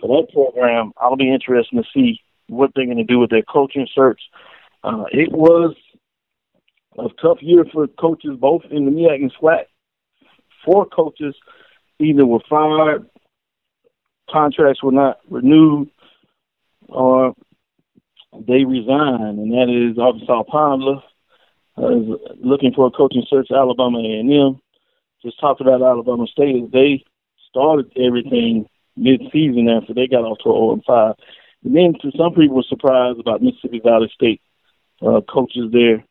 [0.00, 0.92] for that program.
[0.96, 4.20] I'll be interested to see what they're going to do with their coaching search.
[4.82, 5.74] Uh, it was
[6.98, 9.64] a tough year for coaches, both in the MEAC and SWAC.
[10.64, 11.34] Four coaches
[11.98, 13.08] either were fired,
[14.28, 15.90] contracts were not renewed,
[16.88, 17.34] or
[18.32, 21.02] they resigned, and that is Arkansas Pondler
[21.76, 23.48] uh, looking for a coaching search.
[23.50, 24.60] Alabama A&M
[25.22, 27.04] just talked about Alabama State they
[27.48, 28.66] started everything
[28.96, 31.14] mid-season after they got off to 0 and 5.
[31.64, 34.40] And then to some people were surprised about Mississippi Valley State
[35.02, 36.04] uh, coaches there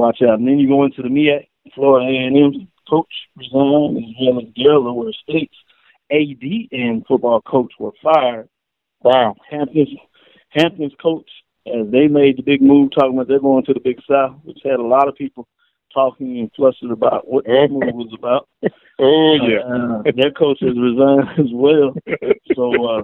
[0.00, 0.38] watch out.
[0.38, 5.12] And then you go into the MEAC, Florida A&M coach resigned, as well as Delaware
[5.22, 5.56] State's
[6.10, 6.42] AD
[6.72, 8.48] and football coach were fired.
[9.02, 9.36] Wow.
[9.48, 9.90] Hampton's,
[10.48, 11.30] Hampton's coach
[11.66, 14.58] as they made the big move, talking about they're going to the Big South, which
[14.64, 15.46] had a lot of people
[15.92, 18.48] talking and flustered about what that move was about.
[18.98, 21.94] Oh yeah, uh, their coach has resigned as well.
[22.54, 23.02] So uh,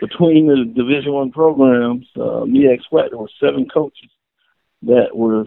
[0.00, 4.10] between the Division One programs, uh, MEAC SWAC, there were seven coaches
[4.82, 5.44] that were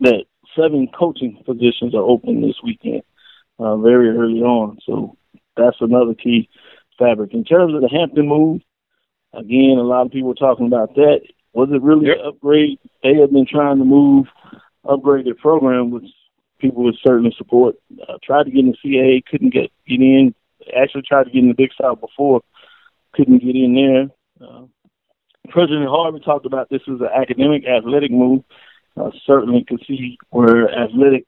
[0.00, 0.24] that
[0.56, 3.02] seven coaching positions are open this weekend,
[3.58, 4.78] uh, very early on.
[4.84, 5.16] So
[5.56, 6.48] that's another key
[6.98, 7.32] fabric.
[7.32, 8.62] In terms of the Hampton move,
[9.34, 11.20] again, a lot of people were talking about that.
[11.52, 12.18] Was it really yep.
[12.20, 12.78] an upgrade?
[13.02, 14.26] They have been trying to move,
[14.88, 16.06] upgrade their program, which
[16.58, 17.76] people would certainly support.
[18.08, 20.34] Uh, tried to get in the CAA, couldn't get, get in.
[20.76, 22.40] Actually tried to get in the Big South before,
[23.12, 24.48] couldn't get in there.
[24.48, 24.62] Uh,
[25.48, 28.44] President Harvey talked about this as an academic, athletic move.
[28.96, 31.26] Uh, certainly could see where athletic,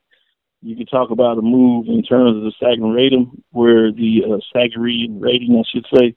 [0.62, 4.38] you could talk about a move in terms of the Sagarin rating, where the uh,
[4.54, 6.14] Sagarin rating, I should say,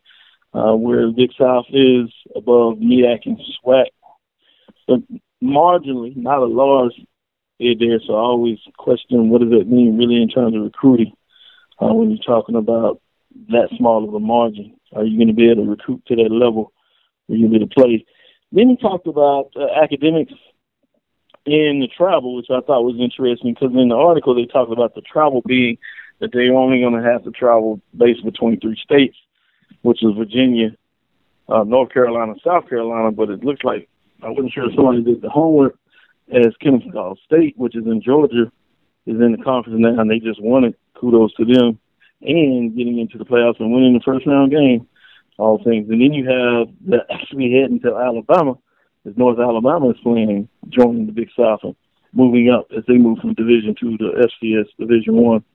[0.54, 3.86] uh, where Big South is above MEAC and SWAC.
[4.88, 5.00] But
[5.44, 6.94] marginally, not a large
[7.60, 11.14] there, so I always question what does that mean really in terms of recruiting
[11.82, 13.02] uh, when you're talking about
[13.50, 14.76] that small of a margin.
[14.96, 16.72] Are you going to be able to recruit to that level
[17.26, 18.06] where you're going to play?
[18.52, 20.34] Then he talked about uh, academics
[21.46, 24.96] in the travel, which I thought was interesting because in the article they talked about
[24.96, 25.78] the travel being
[26.20, 29.18] that they're only going to have to travel based between three states,
[29.88, 30.76] which is Virginia,
[31.48, 33.10] uh, North Carolina, South Carolina.
[33.10, 33.88] But it looks like
[34.22, 35.78] I wasn't sure if somebody did the homework
[36.30, 38.52] as Kennesaw State, which is in Georgia,
[39.06, 40.76] is in the conference now, and they just won it.
[41.00, 41.80] Kudos to them,
[42.22, 44.86] and getting into the playoffs and winning the first round game,
[45.38, 45.88] all things.
[45.90, 48.58] And then you have the actually heading to Alabama,
[49.06, 51.78] as North Alabama is playing, joining the Big South and
[52.12, 55.46] moving up as they move from Division Two to FCS Division One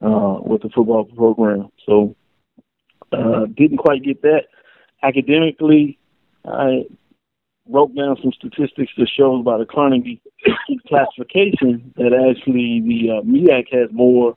[0.00, 1.68] uh, with the football program.
[1.84, 2.16] So
[3.12, 4.44] uh, didn't quite get that
[5.02, 5.98] academically.
[6.44, 6.84] I
[7.68, 10.20] wrote down some statistics that shows by the Carnegie
[10.88, 14.36] classification that actually the uh, MEAC has more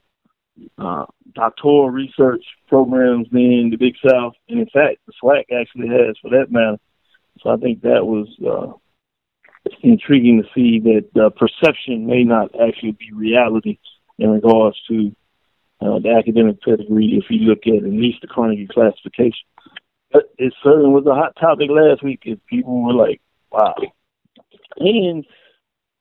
[0.78, 6.18] uh, doctoral research programs than the Big South, and in fact, the SWAC actually has,
[6.22, 6.78] for that matter.
[7.42, 8.74] So I think that was uh,
[9.82, 13.80] intriguing to see that uh, perception may not actually be reality
[14.18, 15.16] in regards to
[15.82, 19.46] uh, the academic pedigree if you look at at least the Carnegie classification.
[20.12, 22.22] But it certainly was a hot topic last week.
[22.24, 23.22] If people were like,
[23.52, 23.76] "Wow,"
[24.78, 25.26] and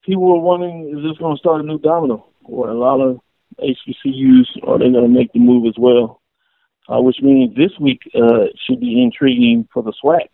[0.04, 3.20] people were wondering, "Is this going to start a new domino?" Or a lot of
[3.60, 6.20] HBCUs are they going to make the move as well?
[6.88, 10.28] Uh, which means this week uh, should be intriguing for the SWAC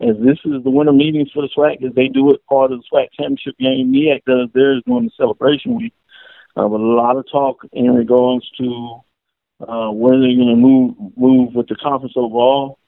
[0.00, 2.80] as this is the winter meetings for the SWAC, as they do it part of
[2.80, 3.92] the SWAC championship game.
[3.92, 5.94] MEAC does theirs during the celebration week.
[6.56, 9.00] Uh, but a lot of talk in regards to
[9.60, 12.78] uh, whether they're going to move move with the conference overall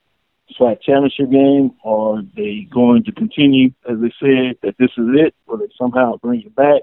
[0.58, 5.34] SWAC championship game, are they going to continue, as they said, that this is it,
[5.46, 6.82] or they somehow bring it back.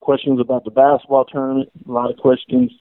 [0.00, 2.72] Questions about the basketball tournament, a lot of questions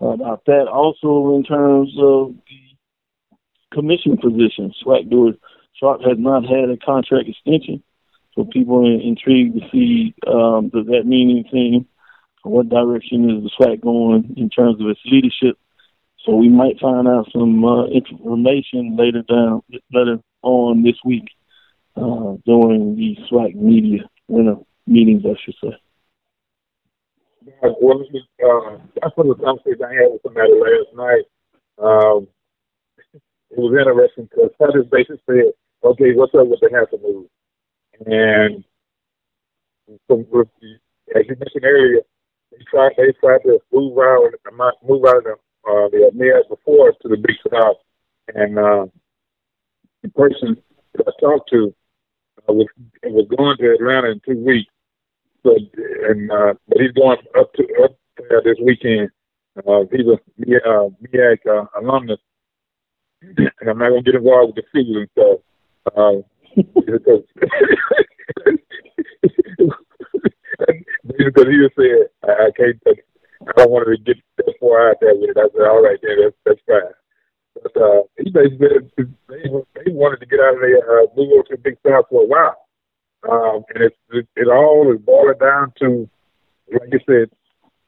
[0.00, 0.66] about that.
[0.68, 5.32] Also, in terms of the commission position, SWAC Duer
[5.74, 7.82] Sharp has not had a contract extension,
[8.34, 11.86] so people are intrigued to see um, does that mean anything?
[12.42, 15.58] What direction is the SWAC going in terms of its leadership?
[16.24, 19.62] So we might find out some uh, information later down
[19.92, 21.28] later on this week
[21.96, 25.76] uh, during the SWAC media winter meetings, I should say.
[27.80, 31.24] Well, uh, that's one of the conversations I had with somebody last night.
[31.78, 32.28] Um,
[33.50, 35.52] it was interesting because Curtis basically said
[35.84, 37.26] okay, what's up with the Hampton move?
[38.06, 38.64] And
[40.06, 40.20] from
[41.14, 42.00] as you mentioned earlier,
[42.52, 44.32] they tried they tried to move out
[44.82, 45.36] move out of the
[45.68, 47.78] uh, the mayors before to the Big South,
[48.34, 48.86] and uh,
[50.02, 50.56] the person
[50.94, 51.74] that I talked to
[52.48, 52.68] uh, was
[53.04, 54.72] was going to Atlanta in two weeks.
[55.42, 55.56] So
[56.08, 57.96] and uh, but he's going up to up
[58.28, 59.10] there this weekend.
[59.56, 60.18] Uh, he's a
[60.68, 62.20] uh, MEAC uh, alumnus,
[63.22, 65.40] and I'm not gonna get involved with the food and stuff.
[66.54, 67.24] Because
[71.06, 72.78] because he was saying I, I can't
[73.48, 75.36] I don't want to get that far out there with it.
[75.36, 76.92] I said, all right, then that's that's fine.
[77.62, 78.90] But uh, he basically
[79.28, 79.42] they
[79.74, 82.22] they wanted to get out of there, uh, move over to the Big South for
[82.22, 82.68] a while,
[83.30, 86.08] um, and it, it it all is boiling down to,
[86.72, 87.30] like you said,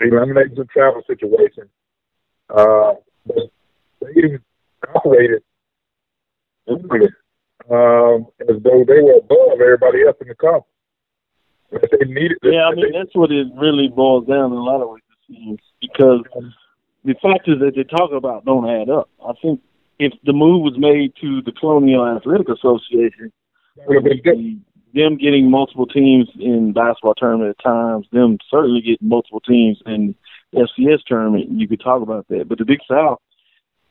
[0.00, 1.68] eliminating the travel situation.
[2.50, 2.94] Uh,
[3.26, 3.50] but
[4.00, 4.38] they
[4.94, 5.42] operated
[7.70, 10.66] um, as though they were above everybody else in the conference.
[11.90, 14.88] They needed, yeah, I mean that's what it really boils down in a lot of
[14.90, 16.22] ways because
[17.04, 19.08] the factors that they talk about don't add up.
[19.26, 19.60] I think
[19.98, 23.32] if the move was made to the Colonial Athletic Association,
[24.94, 30.14] them getting multiple teams in basketball tournament at times, them certainly getting multiple teams in
[30.54, 32.48] FCS tournament, you could talk about that.
[32.48, 33.20] But the Big South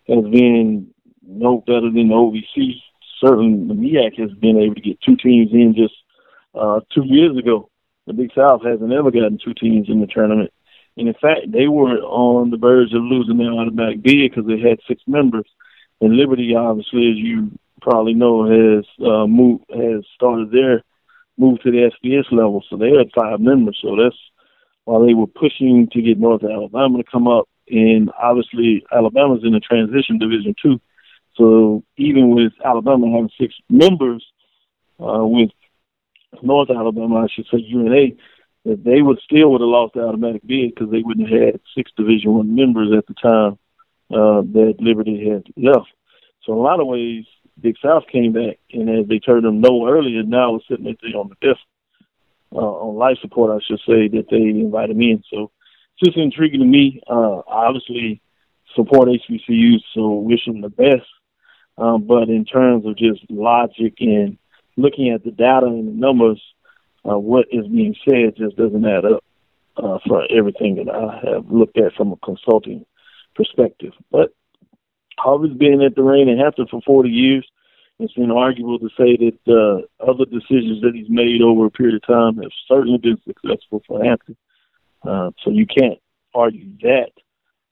[0.08, 0.88] has been
[1.26, 2.76] no better than the OVC.
[3.20, 5.94] Certainly, the MEAC has been able to get two teams in just
[6.56, 7.70] uh, two years ago.
[8.08, 10.52] The Big South hasn't ever gotten two teams in the tournament.
[10.98, 14.60] And in fact, they were on the verge of losing their automatic bid because they
[14.60, 15.46] had six members.
[16.02, 17.52] And Liberty, obviously, as you
[17.82, 20.84] probably know, has uh, moved has started their
[21.38, 22.64] move to the FBS level.
[22.70, 23.80] So they had five members.
[23.82, 24.16] So that's
[24.86, 27.48] while they were pushing to get North Alabama to come up.
[27.70, 30.80] And obviously, Alabama's in the transition division too.
[31.36, 34.24] So even with Alabama having six members,
[35.00, 35.50] uh, with
[36.42, 38.16] North Alabama, I should say UNA,
[38.66, 41.60] that they would still would have lost the automatic bid because they wouldn't have had
[41.76, 43.58] six Division One members at the time
[44.12, 45.90] uh, that Liberty had left.
[46.44, 47.26] So in a lot of ways,
[47.60, 51.20] Big South came back, and as they turned them no earlier, now we're sitting there
[51.20, 51.62] on the desk
[52.54, 55.24] uh, on life support, I should say, that they invited me in.
[55.32, 55.52] So
[55.98, 57.02] it's just intriguing to me.
[57.10, 58.22] Uh, I obviously
[58.76, 61.08] support HBCUs, so wish them the best.
[61.78, 64.38] Um, but in terms of just logic and
[64.78, 66.42] looking at the data and the numbers,
[67.10, 69.24] uh, what is being said just doesn't add up
[69.78, 72.86] uh, for everything that I have looked at from a consulting
[73.36, 73.94] perspective.
[74.12, 74.34] But
[75.18, 77.48] Harvey's been at the Reign and Hampton for 40 years.
[78.00, 82.08] It's inarguable to say that uh, other decisions that he's made over a period of
[82.08, 84.36] time have certainly been successful for Hampton.
[85.04, 86.00] Uh, so you can't
[86.34, 87.12] argue that.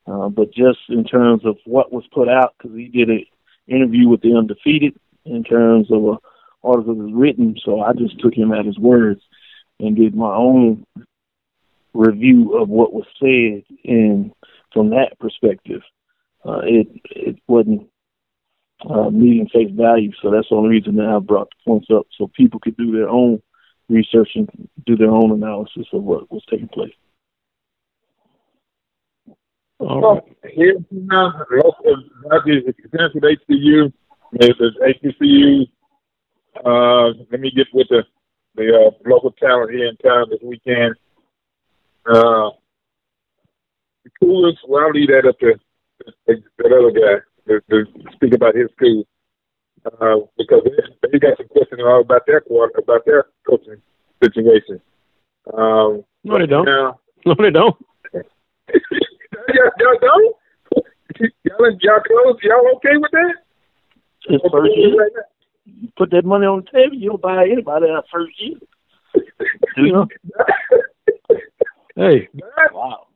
[0.07, 3.25] Uh, but just in terms of what was put out, because he did an
[3.67, 4.93] interview with the undefeated
[5.25, 6.17] in terms of a
[6.63, 9.21] article was written, so I just took him at his words
[9.79, 10.85] and did my own
[11.93, 13.63] review of what was said.
[13.83, 14.31] And
[14.73, 15.81] from that perspective,
[16.45, 17.87] uh, it it wasn't
[18.89, 20.11] uh, meeting face value.
[20.21, 22.91] So that's the only reason that I brought the points up, so people could do
[22.91, 23.41] their own
[23.89, 24.49] research and
[24.85, 26.93] do their own analysis of what was taking place.
[29.79, 30.23] All right.
[30.53, 31.33] Here now,
[32.25, 33.93] not just if you're with HBCU,
[34.33, 35.67] there's HBCU.
[36.55, 38.03] Uh, let me get with the
[38.55, 40.95] the uh, local talent here in town this weekend.
[42.05, 42.51] Uh,
[44.03, 45.53] the coolest, well, I'll leave that up to
[46.25, 49.05] that other guy to, to speak about his school
[49.85, 53.81] uh, because they, they got some questions all about their quarter, about their coaching
[54.21, 54.81] situation.
[55.53, 56.65] Um, no, they don't.
[56.65, 57.75] Now, no, they don't.
[58.13, 60.35] y'all, y'all don't.
[61.43, 62.37] Y'all, y'all close.
[62.41, 63.33] Y'all okay with that?
[64.29, 64.97] It's first year.
[64.97, 65.11] Right
[65.65, 68.57] you put that money on the table, you'll buy anybody that first year.
[69.77, 70.07] you know?
[71.95, 72.27] hey.
[72.73, 73.07] Wow.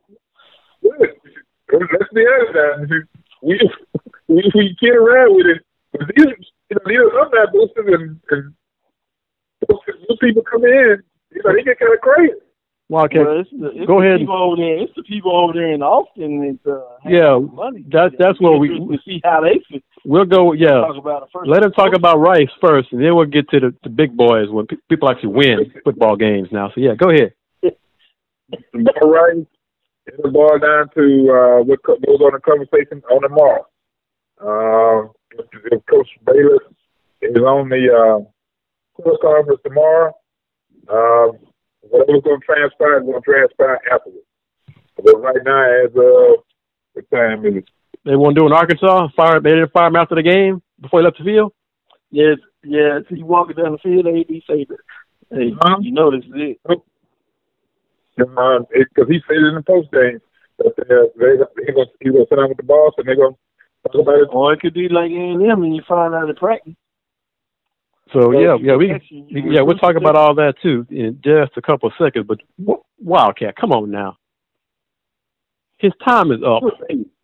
[0.84, 3.08] Let's be honest.
[3.42, 3.60] We
[4.28, 5.66] we, we kid around with it.
[5.92, 6.26] But these,
[6.70, 8.54] you know, these alumni boosters and, and
[9.68, 12.34] those people come in, you know, they get kind of crazy.
[12.88, 14.20] Wildcat, well, it's the, it's go the ahead.
[14.20, 17.84] People over there, it's the people over there in Austin that uh, yeah, money.
[17.90, 19.84] That's that's where we to see how they fit.
[20.06, 20.54] We'll go.
[20.54, 21.50] Yeah, talk about first.
[21.50, 24.50] let him talk about Rice first, and then we'll get to the, the big boys
[24.52, 26.70] when pe- people actually win football games now.
[26.76, 27.34] So yeah, go ahead.
[29.02, 29.48] All right.
[30.08, 33.66] It'll boil down to uh, what co- goes on the conversation on tomorrow.
[34.40, 35.10] Uh,
[35.72, 36.62] if Coach Bailiff
[37.22, 40.14] is on the uh, press conference tomorrow,
[40.88, 41.32] uh,
[41.90, 44.26] whatever's going to transpire is going to transpire afterwards.
[44.96, 46.44] But right now, as of
[46.94, 47.64] what time is?
[48.06, 49.10] They won't do in Arkansas.
[49.16, 49.40] Fire.
[49.42, 51.54] They didn't fire him after the game before he left the field.
[52.12, 53.00] Yes, yeah.
[53.10, 54.78] So you walking down the field, AD say that.
[55.32, 55.78] Hey, Huh?
[55.82, 56.60] you know this is it.
[58.16, 60.22] Because uh, he said it in the post game
[60.60, 63.16] that uh, they he going he going to sit down with the boss and they're
[63.16, 64.30] going to talk about it.
[64.32, 66.74] Or it could be like A and M, and you find out in practice.
[68.14, 68.94] So yeah, yeah, we
[69.30, 72.28] yeah we'll talk about all that too in just a couple of seconds.
[72.28, 72.40] But
[73.00, 74.18] Wildcat, come on now.
[75.80, 76.64] His time is up.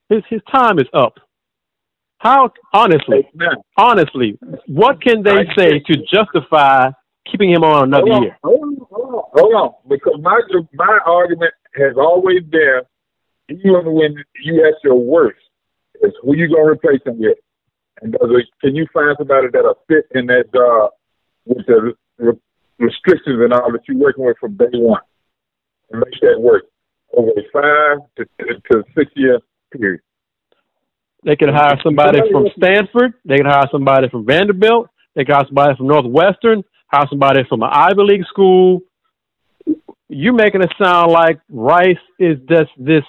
[0.09, 1.19] His his time is up.
[2.17, 3.27] How honestly,
[3.77, 6.89] honestly, what can they say to justify
[7.31, 8.37] keeping him on another hold on, year?
[8.43, 9.73] Hold on, hold on, hold on.
[9.87, 10.41] Because my
[10.73, 12.81] my argument has always been,
[13.49, 15.39] even when you at your worst,
[16.03, 17.37] is who you gonna replace him with,
[18.01, 20.91] and uh, does it, can you find somebody that'll fit in that job
[21.45, 22.33] with the re-
[22.79, 25.01] restrictions and all that you're working with from day one,
[25.91, 26.63] and make that work
[27.13, 29.39] over a five to, to, to six year
[29.71, 30.01] period.
[31.23, 33.13] They can hire somebody from Stanford.
[33.25, 34.87] They can hire somebody from Vanderbilt.
[35.15, 36.63] They can hire somebody from Northwestern.
[36.87, 38.81] Hire somebody from an Ivy League school.
[40.09, 43.03] You're making it sound like Rice is just this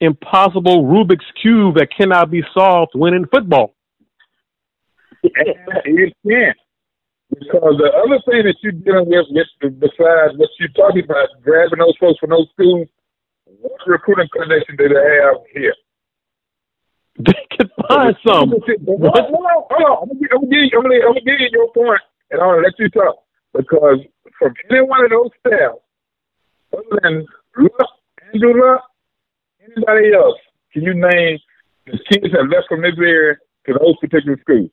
[0.00, 3.74] impossible Rubik's cube that cannot be solved to win in football.
[5.22, 6.54] It can.
[7.30, 9.26] Because the other thing that you're dealing with,
[9.60, 12.88] with besides what you're talking about, grabbing those folks from those schools,
[13.44, 15.74] what recruiting connection do they have here?
[17.18, 18.50] They can find some.
[18.50, 19.98] Hold on, hold on.
[20.02, 22.40] I'm gonna, give, I'm, gonna you, I'm, gonna, I'm gonna give you your point, and
[22.40, 23.16] I'm gonna let you talk.
[23.52, 23.98] Because
[24.38, 25.72] from any one of those staff,
[26.72, 27.26] other than
[27.58, 27.90] Luck,
[28.32, 28.87] Andrew Luck,
[29.76, 30.38] anybody else,
[30.72, 31.38] can you name
[31.86, 34.70] the kids that left from this area to those particular schools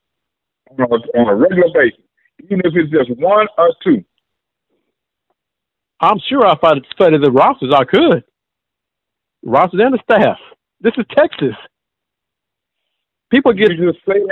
[0.72, 2.04] on a, on a regular basis,
[2.44, 4.04] even if it's just one or two?
[6.00, 8.24] I'm sure if I studied the rosters, I could.
[9.44, 10.38] Rosters and the staff.
[10.82, 11.56] This is Texas.
[13.32, 13.72] People get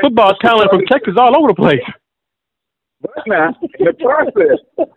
[0.02, 1.82] football talent from Texas all over the place.
[3.02, 3.50] But now,
[3.80, 4.88] in the process,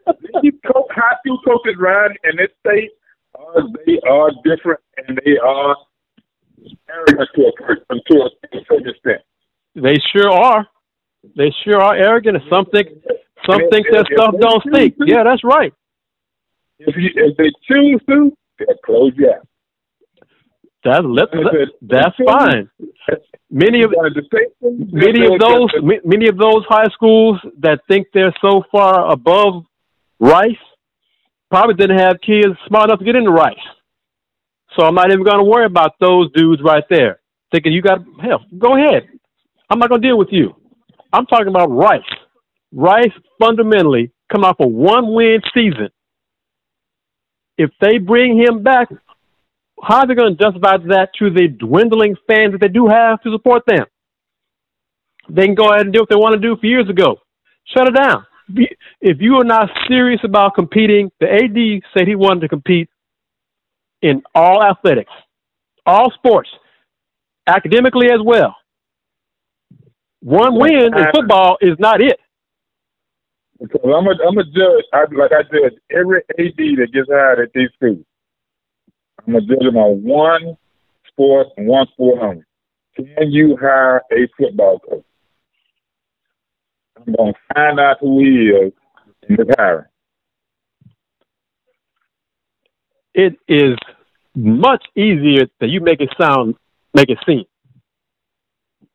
[0.43, 2.91] these co- high school coaches around in this state,
[3.57, 5.77] uh, they are different and they are
[6.89, 8.31] arrogant to a, to a
[8.69, 9.23] certain extent.
[9.75, 10.67] They sure are.
[11.37, 12.37] They sure are arrogant.
[12.37, 12.89] And some think
[13.49, 14.97] some And think if stuff don't stink.
[14.99, 15.73] to- Yeah, that's right.
[16.79, 19.47] If, you, if they choose to, they'll close you out.
[20.85, 22.71] That's let, it- that's fine.
[23.51, 25.69] Many of One of the states- many of those
[26.05, 29.65] many of those high schools that think they're so far above
[30.21, 30.66] Rice
[31.51, 33.55] probably didn't have kids smart enough to get into Rice.
[34.79, 37.21] So I'm not even going to worry about those dudes right there
[37.53, 38.45] thinking you got hell.
[38.59, 39.09] Go ahead.
[39.71, 40.55] I'm not going to deal with you.
[41.13, 42.01] I'm talking about Rice.
[42.73, 45.89] Rice fundamentally come off a one win season.
[47.59, 48.89] If they bring him back,
[49.83, 53.23] how are they going to justify that to the dwindling fans that they do have
[53.23, 53.87] to support them?
[55.29, 57.17] They can go ahead and do what they want to do for years ago.
[57.75, 58.25] Shut it down.
[58.49, 62.89] If you are not serious about competing, the AD said he wanted to compete
[64.03, 65.13] in all athletics,
[65.85, 66.49] all sports,
[67.47, 68.57] academically as well.
[70.21, 72.19] One win in football is not it.
[73.61, 74.85] Because I'm a I'm a judge.
[74.93, 78.05] I, like I judge every AD that gets hired at these schools.
[79.27, 80.57] I'm a judge them on one
[81.09, 82.45] sport and one sport only.
[82.97, 85.06] Can you hire a football coach?
[86.97, 88.73] I'm gonna find out who he is
[89.29, 89.87] in this hiring.
[93.15, 93.79] It is
[94.35, 96.55] much easier than you make it sound,
[96.95, 97.45] make it seem.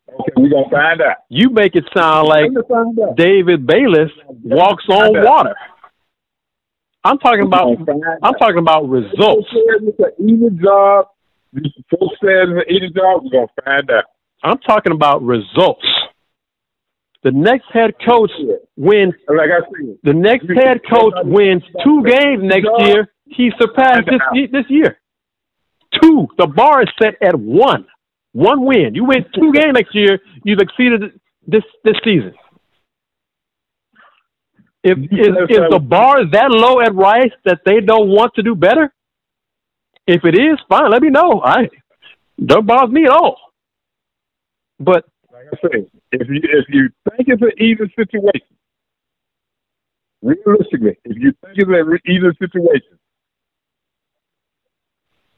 [0.10, 1.18] Okay, we're gonna find out.
[1.30, 3.18] You make it sound like We're gonna find out.
[3.18, 4.12] David Bailiff
[4.44, 5.56] walks on water.
[7.04, 9.48] I'm talking about We're gonna find I'm talking about results.
[9.52, 11.08] It's an easy job.
[11.90, 13.24] Folks said it's an easy job.
[13.24, 14.04] We're gonna find out.
[14.44, 15.86] I'm talking about results.
[17.24, 18.32] The next head coach
[18.76, 23.14] wins Like I said, the next head coach wins two games next year.
[23.28, 25.00] He surpassed this this year.
[26.02, 26.28] Two.
[26.38, 27.86] The bar is set at one.
[28.34, 28.96] One win.
[28.96, 30.20] You win two games next year.
[30.44, 32.34] You've exceeded this this season.
[34.84, 38.42] If is, is the bar is that low at Rice that they don't want to
[38.42, 38.92] do better?
[40.08, 40.90] If it is, fine.
[40.90, 41.42] Let me know.
[41.44, 41.70] I
[42.44, 43.38] don't bother me at all.
[44.80, 45.06] But
[45.52, 48.56] I said, if you if you think it's an easy situation,
[50.22, 53.00] realistically, if you think it's an re- easy situation,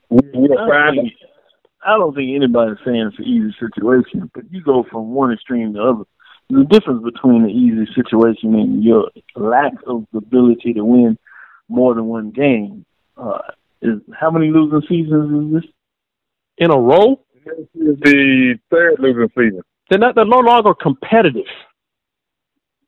[0.10, 1.14] we, we'll I find don't, think,
[1.86, 5.74] I don't think anybody's saying it's an easy situation, but you go from one extreme
[5.74, 6.04] to the other.
[6.50, 11.18] The difference between an easy situation and your lack of ability to win
[11.70, 12.86] more than one game
[13.18, 13.40] uh,
[13.82, 15.72] is how many losing seasons is this?
[16.58, 19.62] in a row, This is the third losing season.
[19.94, 21.46] They're not they're no longer competitive.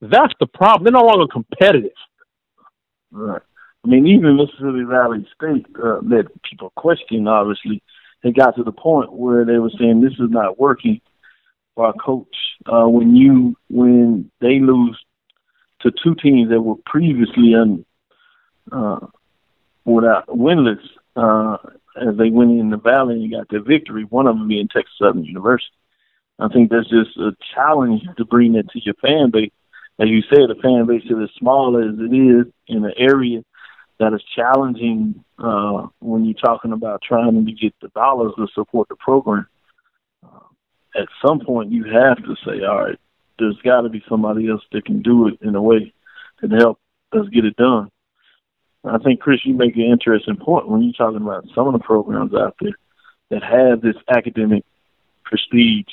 [0.01, 0.85] That's the problem.
[0.85, 1.91] They're no longer competitive.
[3.11, 3.43] Right.
[3.83, 7.83] I mean, even Mississippi Valley State, uh, that people question, obviously,
[8.23, 10.99] they got to the point where they were saying this is not working
[11.75, 12.35] for our coach.
[12.65, 14.97] Uh, when you when they lose
[15.81, 17.85] to two teams that were previously un,
[18.71, 19.05] uh,
[19.85, 20.81] without winless,
[21.15, 21.57] uh,
[22.01, 24.95] as they went in the valley and got their victory, one of them being Texas
[24.99, 25.69] Southern University.
[26.39, 29.51] I think that's just a challenge to bring that to your fan base.
[29.99, 33.43] As you said, the fan base is as small as it is in an area
[33.99, 38.89] that is challenging uh, when you're talking about trying to get the dollars to support
[38.89, 39.47] the program.
[40.21, 42.99] Uh, at some point, you have to say, all right,
[43.39, 45.93] there's got to be somebody else that can do it in a way
[46.41, 46.79] that help
[47.13, 47.89] us get it done.
[48.83, 51.79] I think, Chris, you make an interesting point when you're talking about some of the
[51.79, 52.77] programs out there
[53.29, 54.63] that have this academic
[55.23, 55.87] prestige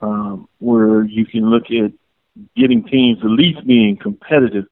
[0.00, 1.92] um, where you can look at
[2.56, 4.66] getting teams at least being competitive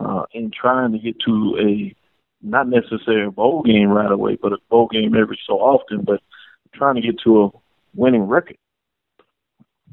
[0.00, 1.94] uh, and trying to get to a
[2.42, 6.20] not necessarily a bowl game right away, but a bowl game every so often, but
[6.74, 7.50] trying to get to a
[7.94, 8.58] winning record.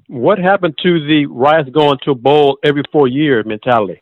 [0.07, 4.01] What happened to the Rice going to a bowl every four years mentality?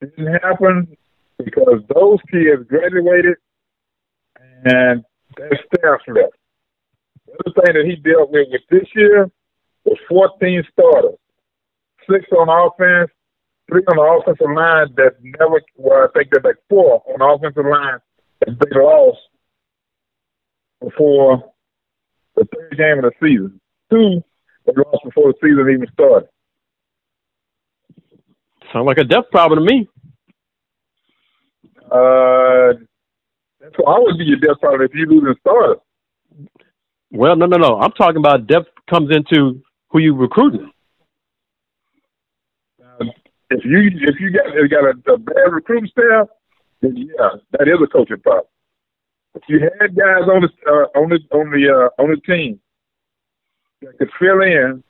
[0.00, 0.96] It didn't happen
[1.38, 3.36] because those kids graduated
[4.64, 5.04] and
[5.36, 6.34] their staff left.
[7.34, 9.30] The other thing that he dealt with with this year
[9.84, 11.18] was 14 starters,
[12.08, 13.10] six on offense,
[13.68, 17.24] three on the offensive line that never, well, I think they're like four on the
[17.24, 17.98] offensive line
[18.40, 19.18] that they lost
[20.80, 21.52] before
[22.36, 23.60] the third game of the season.
[23.90, 24.22] Two
[24.66, 26.28] they lost before the season even started.
[28.72, 29.88] Sounds like a death problem to me.
[31.90, 32.74] Uh,
[33.60, 35.80] that's what I would be your depth problem if you lose a starter.
[37.14, 37.78] Well, no, no, no.
[37.78, 40.72] I'm talking about depth comes into who you recruiting.
[42.82, 43.04] Uh,
[43.50, 46.26] if you if you got if you got a, a bad recruiting staff,
[46.82, 48.46] then yeah, that is a coaching problem.
[49.36, 52.58] If you had guys on the uh, on the on the uh, on the team
[53.82, 54.82] that could fill in,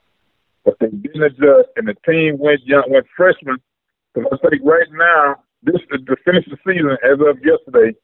[0.63, 3.57] but they didn't adjust, and the team went young, went freshman.
[4.15, 7.95] Because I think right now, this to finish the season as of yesterday,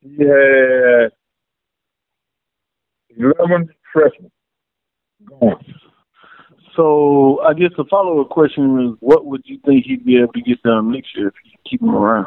[0.00, 1.12] he had
[3.20, 4.30] eleven freshmen
[5.26, 5.64] gone.
[6.76, 10.32] So I guess the follow up question is, what would you think he'd be able
[10.32, 12.26] to get done next year if you keep him around?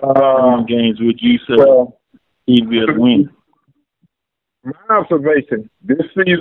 [0.00, 2.00] How Uh, many games would you say well,
[2.46, 3.30] he'd be able to win?
[4.64, 6.40] my observation this season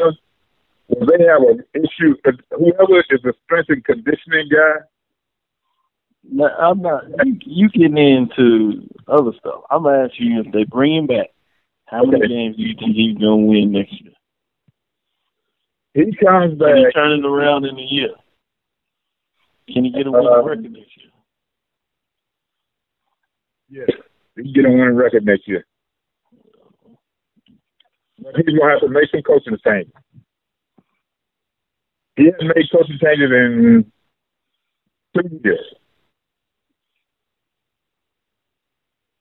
[0.89, 2.15] was they have an issue.
[2.51, 4.75] Whoever is the strength and conditioning guy,
[6.29, 7.03] No, I'm not.
[7.25, 9.61] You, you getting into other stuff.
[9.69, 11.27] I'm asking you if they bring him back,
[11.87, 12.27] how many Okay.
[12.27, 14.13] games do you think he's gonna win next year?
[15.93, 16.75] he comes back.
[16.75, 18.13] Can he turn it around in a year?
[19.73, 21.11] Can he get a winning Uh, record next year?
[23.69, 23.89] Yes,
[24.35, 25.65] he can get a winning record next year.
[28.17, 29.93] He's gonna have to make some coaching changes.
[32.15, 33.91] He hasn't made coaching changes in
[35.15, 35.73] two years.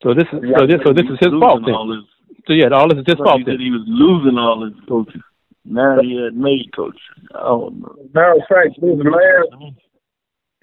[0.02, 2.06] So this is so this so this is his fault then.
[2.48, 4.74] All his- So yeah, all this is his He said he was losing all his
[4.88, 5.22] coaches.
[5.64, 7.00] Now he had made coaches.
[7.34, 7.96] Oh don't know.
[8.14, 9.74] Matter of fact, his last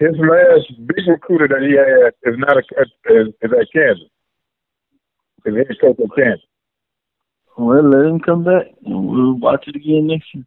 [0.00, 2.62] his last big recruiter that he had is not a
[3.12, 4.08] is, is at Kansas.
[5.44, 6.46] Is head coach at Kansas.
[7.56, 10.44] Well, let him come back and we'll watch it again next year.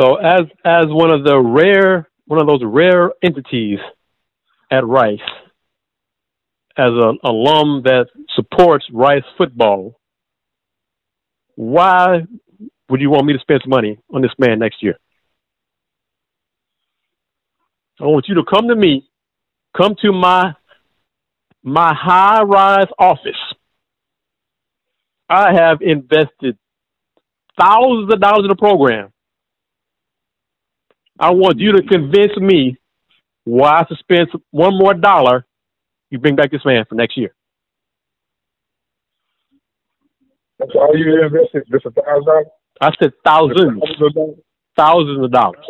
[0.00, 3.80] So as as one of the rare one of those rare entities
[4.70, 5.18] at Rice,
[6.78, 8.06] as an alum that
[8.36, 9.98] supports Rice football,
[11.56, 12.22] why
[12.88, 14.94] would you want me to spend money on this man next year?
[18.00, 19.08] I want you to come to me,
[19.76, 20.54] come to my
[21.64, 23.32] my high rise office.
[25.28, 26.56] I have invested
[27.60, 29.12] thousands of dollars in the program.
[31.18, 32.76] I want you to convince me
[33.44, 35.44] why I should spend one more dollar.
[36.10, 37.34] You bring back this man for next year.
[40.58, 42.46] That's all you invested, just a thousand dollars.
[42.80, 43.82] I said thousands,
[44.76, 45.64] thousands of dollars.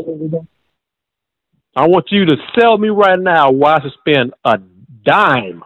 [1.77, 4.59] I want you to sell me right now why I should spend a
[5.05, 5.63] dime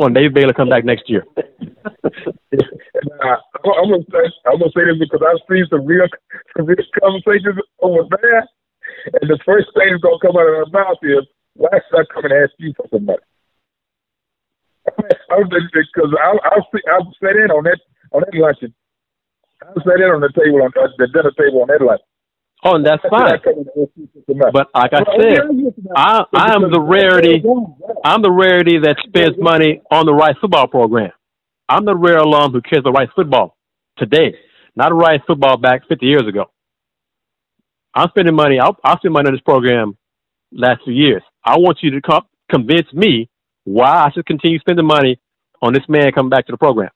[0.00, 1.24] on Dave Bailiff come back next year.
[1.36, 6.06] Now, I'm gonna say I'm gonna say this because I've seen some real
[6.56, 8.46] some real conversations over there,
[9.20, 12.04] and the first thing that's gonna come out of their mouth is, "Why should I
[12.12, 13.18] come and ask you for some money?"
[14.98, 17.80] Because I'll I'll, see, I'll sit in on that
[18.12, 18.74] on that luncheon.
[19.62, 22.02] I'll sit in on the table on uh, the dinner table on that lunch.
[22.64, 23.38] Oh, and that's fine.
[24.52, 25.38] But like I said,
[25.96, 27.42] I I am the rarity.
[28.04, 31.10] I'm the rarity that spends money on the Rice football program.
[31.68, 33.56] I'm the rare alum who cares about Rice football
[33.98, 34.34] today,
[34.76, 36.46] not a Rice football back 50 years ago.
[37.94, 38.58] I'm spending money.
[38.60, 39.96] I'll, I'll spend money on this program
[40.52, 41.22] last few years.
[41.44, 43.28] I want you to come, convince me
[43.66, 45.20] why I should continue spending money
[45.60, 46.90] on this man coming back to the program.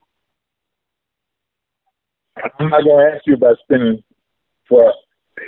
[2.58, 4.02] I'm not gonna ask you about spending
[4.68, 4.94] for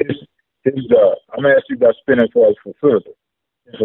[0.01, 0.17] his
[0.65, 1.17] his job.
[1.33, 3.15] I'm gonna ask you about spending for his facility.
[3.67, 3.81] That's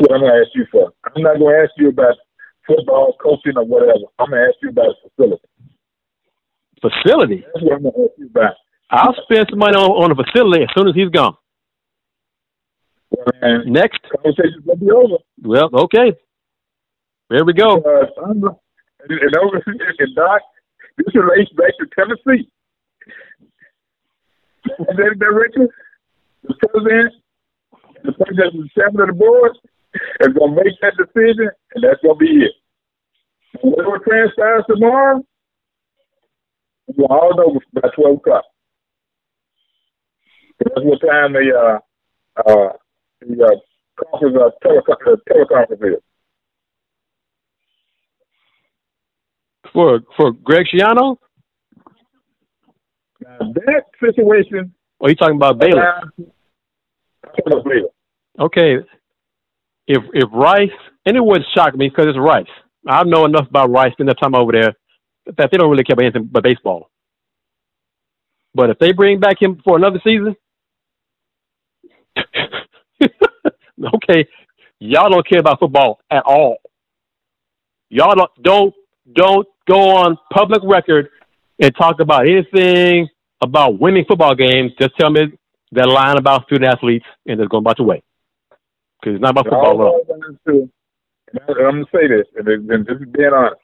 [0.00, 0.92] what I'm gonna ask you for.
[1.04, 2.16] I'm not gonna ask you about
[2.66, 4.12] football coaching or whatever.
[4.18, 5.48] I'm gonna ask you about his facility.
[6.82, 7.44] Facility.
[7.54, 8.54] That's what I'm gonna ask you about.
[8.90, 11.34] I'll spend some money on, on the facility as soon as he's gone.
[13.26, 14.00] And Next.
[14.10, 15.16] conversation's be over.
[15.42, 16.12] Well, okay.
[17.28, 17.78] There we go.
[17.78, 20.42] Uh, and, and over and Doc,
[20.96, 22.48] this relates back to Tennessee.
[24.78, 25.68] And then director,
[26.44, 27.14] the president,
[28.04, 29.52] the president the chairman of the board
[30.20, 32.52] is gonna make that decision, and that's gonna be it.
[33.62, 35.24] Whatever transpires tomorrow,
[36.96, 38.44] We all know by 12 o'clock.
[40.58, 42.72] That's what time the, uh, uh,
[43.28, 43.50] the uh,
[44.10, 46.02] conference, uh, telecon- teleconference is.
[49.72, 51.16] For, for Greg Schiano?
[53.20, 54.72] Now, that situation.
[55.00, 56.02] Are you talking about Baylor?
[58.38, 58.76] Okay.
[59.86, 60.70] If if Rice,
[61.04, 62.46] and it would shock me because it's Rice.
[62.88, 64.74] I know enough about Rice, spend their time over there,
[65.36, 66.90] that they don't really care about anything but baseball.
[68.54, 70.34] But if they bring back him for another season,
[73.94, 74.26] okay,
[74.78, 76.58] y'all don't care about football at all.
[77.88, 78.74] Y'all don't don't
[79.12, 81.08] don't go on public record
[81.60, 83.08] and talk about anything
[83.42, 84.72] about winning football games.
[84.80, 85.26] Just tell me
[85.72, 88.02] that line about student athletes and just go about your way.
[89.00, 90.02] Because it's not about football.
[91.28, 92.46] I'm to say this, and
[92.86, 93.60] this is being honest.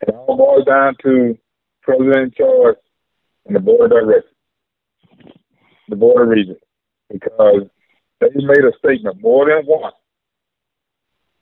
[0.00, 1.38] It all boils down to
[1.82, 2.76] president in charge
[3.46, 4.30] and the board of directors,
[5.88, 6.60] the board of regents,
[7.10, 7.62] because
[8.32, 9.94] they made a statement more than once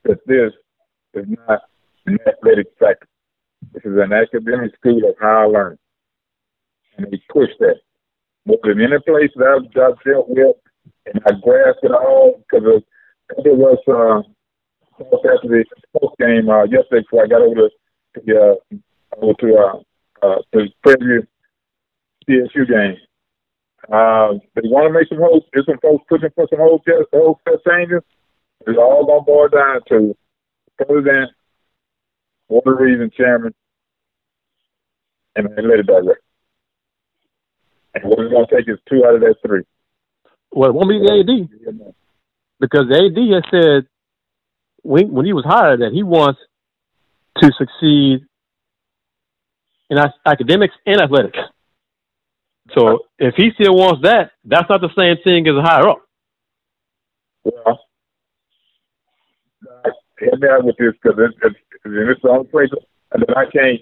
[0.05, 0.53] that this
[1.14, 1.61] is not
[2.07, 3.09] an athletic factor.
[3.72, 5.78] This is an academic school of higher learning.
[6.97, 7.76] And they pushed that
[8.45, 10.57] more than any place that I've, I've dealt with,
[11.07, 12.83] and I grasped it all because
[13.39, 14.22] it was uh,
[15.01, 15.64] after the
[15.99, 17.70] post game uh, yesterday before I got over to
[18.14, 18.76] the uh,
[19.20, 21.24] over to uh, uh, the previous
[22.28, 22.97] CSU game.
[23.91, 25.43] Uh, they want to make some holes.
[25.53, 28.03] There's some folks pushing for some holes, holes changes.
[28.66, 30.16] It's all going to boil down to
[30.76, 31.30] president,
[32.51, 33.55] of regents, chairman,
[35.37, 36.22] and then let it direct.
[37.95, 39.64] And what it's going to take is two out of that three.
[40.53, 41.93] Well, it won't be the AD
[42.61, 43.89] because the AD has said
[44.83, 46.41] when when he was hired that he wants
[47.41, 48.26] to succeed
[49.91, 51.39] in academics and athletics.
[52.75, 56.03] So if he still wants that, that's not the same thing as a higher up.
[57.45, 57.81] Well,
[60.18, 62.70] help me out with this because it's, it's, it's the only place
[63.12, 63.81] that I can't.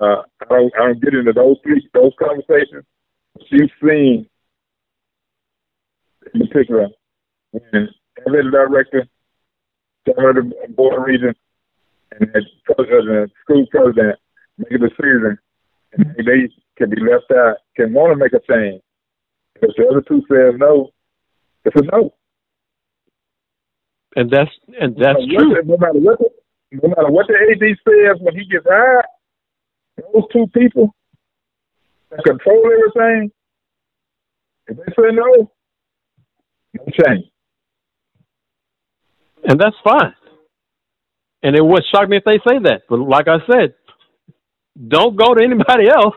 [0.00, 0.72] Uh, I don't.
[0.74, 2.84] I don't get into those three, those conversations.
[3.50, 4.26] You've seen,
[6.34, 6.88] in particular,
[7.52, 9.06] when athletic director
[10.06, 11.38] the board of regents
[12.12, 14.18] and the school president
[14.58, 15.38] make a decision,
[15.92, 18.82] and they can be left out, can want to make a change.
[19.56, 20.90] If the other two says no,
[21.64, 22.14] it's a no.
[24.16, 24.50] And that's
[24.80, 25.62] and that's no true.
[25.64, 26.30] no matter what, the,
[26.82, 29.04] no matter what the AD says when he gets hired,
[29.96, 30.94] those two people
[32.10, 33.30] that control everything,
[34.66, 35.50] if they say no,
[36.74, 37.26] no change
[39.44, 40.14] and that's fine.
[41.42, 42.82] And it would shock me if they say that.
[42.88, 43.74] But like I said,
[44.88, 46.14] don't go to anybody else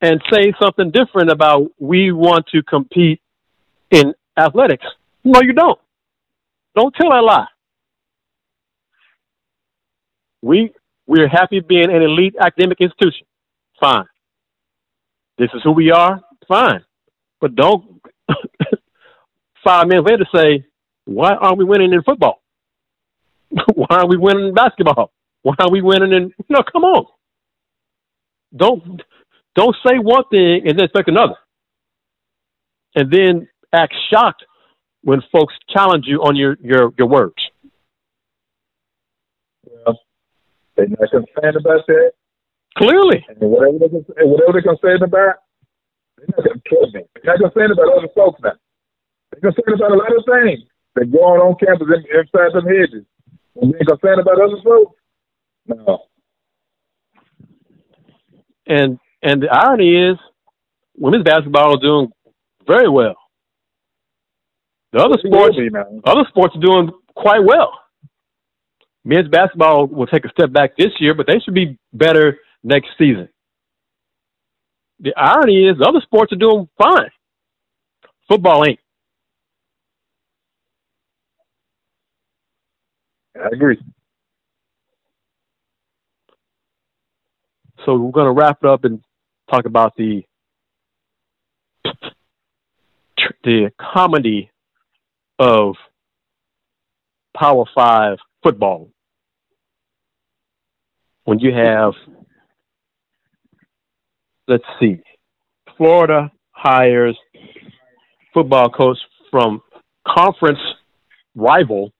[0.00, 3.20] and say something different about we want to compete
[3.90, 4.86] in athletics.
[5.24, 5.78] No, you don't.
[6.74, 7.46] Don't tell that lie.
[10.42, 10.72] We
[11.06, 13.26] we're happy being an elite academic institution.
[13.80, 14.06] Fine.
[15.38, 16.20] This is who we are.
[16.46, 16.84] Fine.
[17.40, 18.00] But don't
[19.64, 20.64] five minutes later say
[21.04, 22.40] why aren't we winning in football?
[23.74, 25.10] Why aren't we winning in basketball?
[25.42, 26.32] Why aren't we winning in?
[26.48, 27.06] No, come on.
[28.54, 29.02] Don't
[29.60, 31.36] don't say one thing and then expect another,
[32.94, 34.44] and then act shocked
[35.02, 37.36] when folks challenge you on your your your words.
[39.64, 40.00] Well,
[40.76, 42.12] they're not concerned about that.
[42.78, 45.34] Clearly, and whatever they're, whatever they're concerned about,
[46.16, 47.02] they're not going to kill me.
[47.14, 48.56] They're not concerned about other folks now.
[49.30, 50.60] They're concerned about a lot of things
[50.94, 53.04] that going on campus inside them hedges.
[53.60, 54.96] And being concerned about other folks?
[55.66, 56.06] No.
[58.66, 60.16] And and the irony is,
[60.96, 62.10] women's basketball is doing
[62.66, 63.16] very well.
[64.92, 65.70] The other sports, be,
[66.04, 67.72] other sports are doing quite well.
[69.04, 72.88] Men's basketball will take a step back this year, but they should be better next
[72.98, 73.28] season.
[75.00, 77.10] The irony is, the other sports are doing fine.
[78.28, 78.80] Football ain't.
[83.36, 83.78] I agree.
[87.86, 89.02] So we're going to wrap it up and
[89.50, 90.22] talk about the
[93.42, 94.50] the comedy
[95.38, 95.74] of
[97.36, 98.90] Power Five football.
[101.24, 101.92] When you have,
[104.48, 105.00] let's see,
[105.76, 107.18] Florida hires
[108.34, 108.98] football coach
[109.30, 109.62] from
[110.06, 110.58] conference
[111.34, 111.92] rival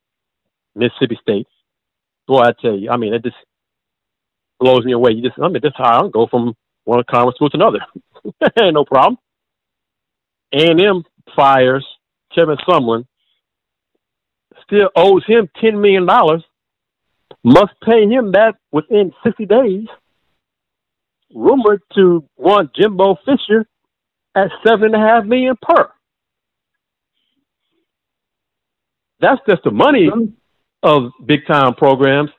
[0.75, 1.47] Mississippi State.
[2.27, 3.37] Boy, I tell you, I mean, it just
[4.59, 5.13] blows me away.
[5.13, 7.81] You just, I mean, this how I go from one conference school to another.
[8.73, 9.19] no problem.
[10.53, 11.05] A&M
[11.37, 11.87] fires
[12.35, 13.07] Kevin Sumlin,
[14.65, 16.07] still owes him $10 million,
[17.45, 19.87] must pay him that within 60 days.
[21.35, 23.67] Rumored to want Jimbo Fisher
[24.35, 25.91] at 7.5 million per.
[29.21, 30.33] That's just the money mm-hmm.
[30.83, 32.31] of big time programs.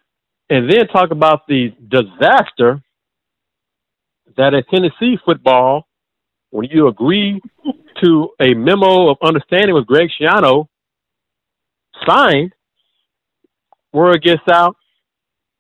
[0.49, 2.81] And then talk about the disaster
[4.37, 5.87] that in Tennessee football,
[6.49, 7.41] when you agree
[8.03, 10.67] to a memo of understanding with Greg Schiano
[12.07, 12.53] signed,
[13.93, 14.75] word gets out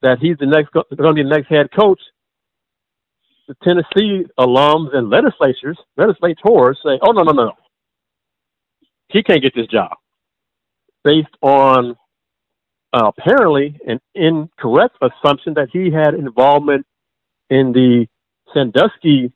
[0.01, 1.99] that he's the next going to be the next head coach.
[3.47, 7.51] The Tennessee alums and legislators, legislators say, "Oh no, no, no,
[9.09, 9.91] he can't get this job,"
[11.03, 11.95] based on
[12.93, 16.85] uh, apparently an incorrect assumption that he had involvement
[17.49, 18.07] in the
[18.53, 19.31] Sandusky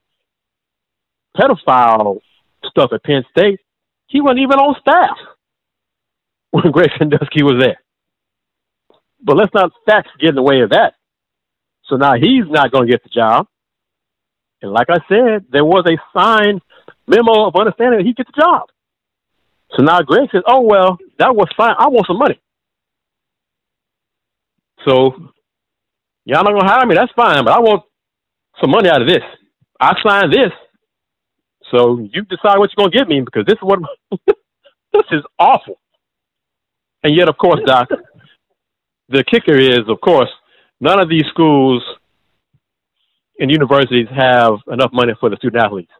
[1.35, 2.19] pedophile
[2.65, 3.59] stuff at Penn State.
[4.07, 5.17] He wasn't even on staff
[6.51, 7.79] when Greg Sandusky was there.
[9.21, 10.93] But let's not facts get in the way of that.
[11.85, 13.47] So now he's not going to get the job.
[14.61, 16.61] And like I said, there was a signed
[17.07, 18.69] memo of understanding that he gets the job.
[19.75, 21.75] So now Greg says, oh, well, that was fine.
[21.77, 22.39] I want some money.
[24.87, 25.11] So
[26.25, 26.95] y'all not going to hire me.
[26.95, 27.83] That's fine, but I want
[28.61, 29.23] some money out of this.
[29.79, 30.51] I signed this.
[31.71, 33.79] So you decide what you're going to give me because this is what
[34.27, 35.79] this is awful.
[37.03, 37.89] And yet, of course, Doc,
[39.09, 40.29] the kicker is, of course,
[40.79, 41.83] none of these schools
[43.39, 45.91] and universities have enough money for the student athletes.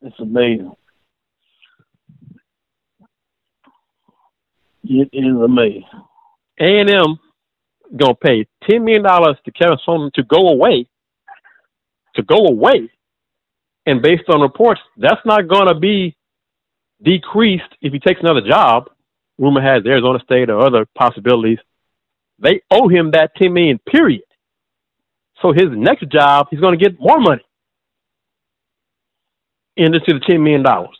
[0.00, 0.72] It's amazing.
[4.90, 5.84] It is amazing.
[6.60, 7.18] A and M
[7.94, 9.76] gonna pay ten million dollars to Kevin
[10.14, 10.88] to go away,
[12.14, 12.90] to go away,
[13.84, 16.16] and based on reports, that's not gonna be
[17.02, 18.90] decreased if he takes another job.
[19.38, 21.58] Rumor has Arizona State or other possibilities.
[22.38, 23.78] They owe him that ten million.
[23.78, 24.22] Period.
[25.42, 27.44] So his next job, he's to get more money
[29.76, 30.98] And into the ten million dollars.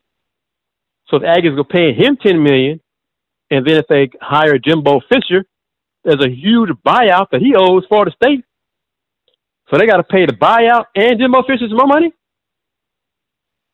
[1.09, 2.81] So the Aggies go pay him ten million,
[3.51, 5.45] and then if they hire Jimbo Fisher,
[6.05, 8.45] there's a huge buyout that he owes the state.
[9.71, 12.13] So they got to pay the buyout and Jimbo Fisher's more money.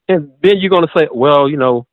[0.08, 1.86] And then you're going to say, well, you know,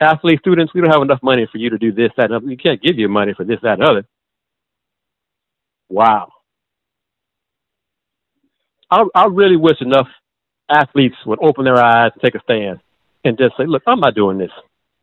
[0.00, 2.46] athlete students, we don't have enough money for you to do this, that, and other.
[2.46, 4.04] We can't give you money for this, that, and other.
[5.88, 6.32] Wow.
[8.90, 10.08] I, I really wish enough
[10.68, 12.80] athletes would open their eyes, take a stand,
[13.24, 14.50] and just say, look, I'm not doing this.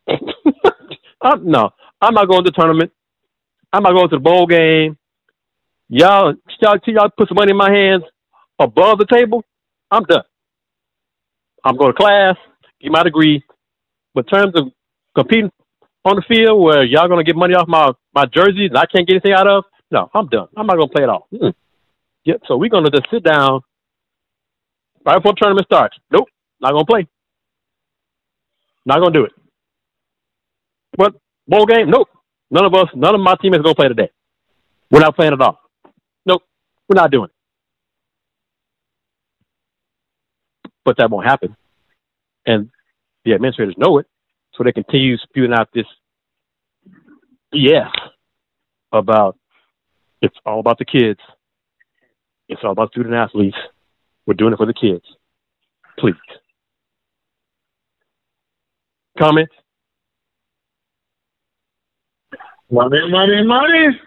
[1.20, 2.92] I'm, no, I'm not going to the tournament.
[3.72, 4.96] I'm not going to the bowl game.
[5.88, 8.04] Y'all, y'all, y'all put some money in my hands
[8.58, 9.44] above the table.
[9.90, 10.22] I'm done.
[11.64, 12.36] I'm going to class,
[12.80, 13.44] get my degree.
[14.14, 14.72] But in terms of
[15.14, 15.50] competing
[16.04, 18.86] on the field where y'all going to get money off my, my jerseys and I
[18.86, 20.48] can't get anything out of, no, I'm done.
[20.56, 21.28] I'm not going to play at all.
[21.32, 21.54] Mm-mm.
[22.24, 22.42] Yep.
[22.46, 23.60] So we're going to just sit down
[25.04, 25.96] right before the tournament starts.
[26.10, 26.28] Nope,
[26.60, 27.08] not going to play.
[28.84, 29.32] Not going to do it.
[30.98, 31.14] What
[31.46, 31.90] bowl game?
[31.90, 32.08] Nope.
[32.50, 34.10] None of us, none of my teammates to play today.
[34.90, 35.60] We're not playing at all.
[36.26, 36.42] Nope,
[36.88, 37.30] we're not doing it.
[40.84, 41.56] But that won't happen.
[42.46, 42.70] And
[43.24, 44.06] the administrators know it,
[44.54, 45.86] so they continue spewing out this
[47.54, 47.90] BS
[48.90, 49.38] about
[50.20, 51.20] it's all about the kids.
[52.48, 53.56] It's all about student athletes.
[54.26, 55.04] We're doing it for the kids.
[55.96, 56.14] Please.
[59.16, 59.52] Comments?
[62.70, 63.98] Money, money, money.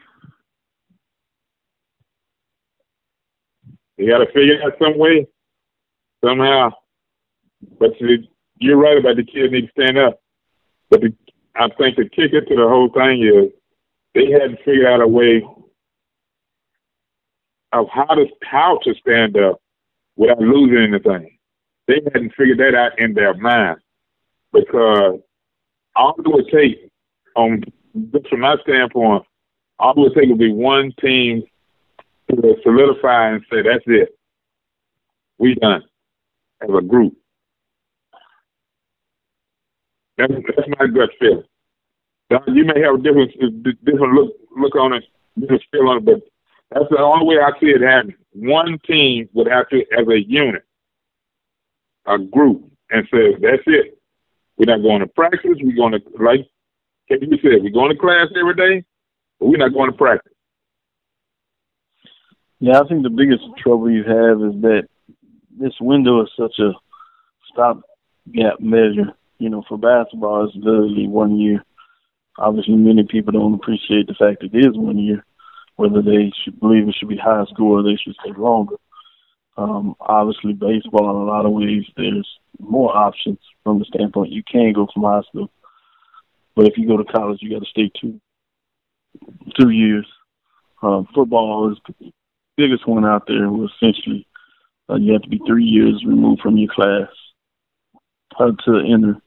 [3.98, 5.28] You got to figure out some way,
[6.24, 6.70] somehow.
[7.80, 7.92] But
[8.60, 10.20] you're right about the kids need to stand up.
[10.90, 11.14] But the,
[11.56, 13.52] I think the kicker to the whole thing is
[14.14, 15.44] they hadn't figured out a way
[17.74, 19.60] of how to how to stand up
[20.16, 21.38] without losing anything.
[21.88, 23.78] They hadn't figured that out in their mind
[24.54, 25.20] because
[25.96, 26.92] all it would take
[27.36, 27.64] on
[28.12, 29.24] just from my standpoint,
[29.80, 31.44] all it would take would be one team
[32.30, 34.18] to solidify and say, that's it.
[35.38, 35.84] We done
[36.62, 37.16] as a group.
[40.18, 41.44] That's, that's my gut feeling.
[42.48, 43.32] You may have a different
[43.84, 45.04] different look look on it,
[45.38, 46.22] different feel on it, but
[46.72, 48.16] that's the only way I see it happening.
[48.34, 50.64] One team would have to, as a unit,
[52.06, 54.00] a group, and say, that's it.
[54.58, 55.58] We're not going to practice.
[55.62, 56.48] We're going to, like
[57.20, 58.86] you said, we're going to class every day,
[59.40, 60.34] but we're not going to practice.
[62.60, 64.88] Yeah, I think the biggest trouble you have is that
[65.60, 66.72] this window is such a
[67.52, 69.14] stopgap measure.
[69.40, 71.64] You know, for basketball, it's literally one year.
[72.38, 75.26] Obviously, many people don't appreciate the fact it is one year,
[75.76, 78.76] whether they should believe it should be high school or they should stay longer.
[79.58, 82.28] Um, obviously, baseball, in a lot of ways, there's
[82.60, 85.50] more options from the standpoint you can go from high school.
[86.56, 88.20] But if you go to college, you got to stay two
[89.60, 90.08] two years.
[90.82, 92.12] Um, football is the
[92.58, 93.50] biggest one out there.
[93.50, 94.28] Was essentially
[94.90, 97.10] uh, you have to be three years removed from your class
[98.40, 99.18] uh, to enter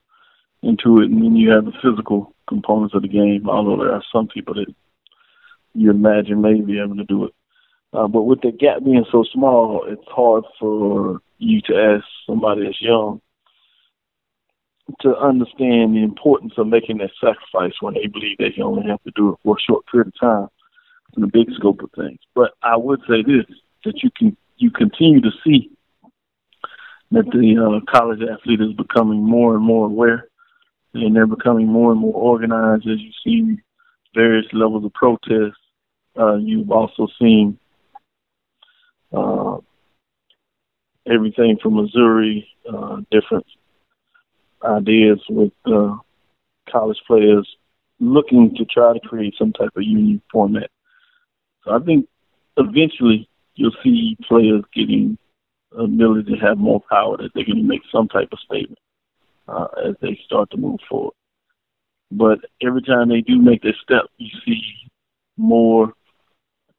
[0.62, 3.48] into it, and then you have the physical components of the game.
[3.48, 4.74] Although there are some people that
[5.74, 7.34] you imagine may be able to do it,
[7.92, 12.64] uh, but with the gap being so small, it's hard for you to ask somebody
[12.64, 13.20] that's young
[15.00, 19.02] to understand the importance of making that sacrifice when they believe they can only have
[19.04, 20.48] to do it for a short period of time
[21.16, 22.18] in the big scope of things.
[22.34, 23.46] But I would say this
[23.84, 25.70] that you can you continue to see
[27.10, 30.28] that the uh, college athlete is becoming more and more aware,
[30.92, 32.86] and they're becoming more and more organized.
[32.86, 33.62] As you see
[34.14, 35.56] various levels of protest,
[36.18, 37.58] uh, you've also seen
[39.12, 39.58] uh,
[41.06, 43.46] everything from Missouri, uh, different
[44.64, 45.96] ideas with uh,
[46.70, 47.48] college players
[48.00, 50.70] looking to try to create some type of union format.
[51.64, 52.06] So I think
[52.56, 55.18] eventually you'll see players getting
[55.76, 58.78] ability to have more power that going to make some type of statement
[59.48, 61.14] uh, as they start to move forward.
[62.10, 64.62] But every time they do make this step, you see
[65.36, 65.92] more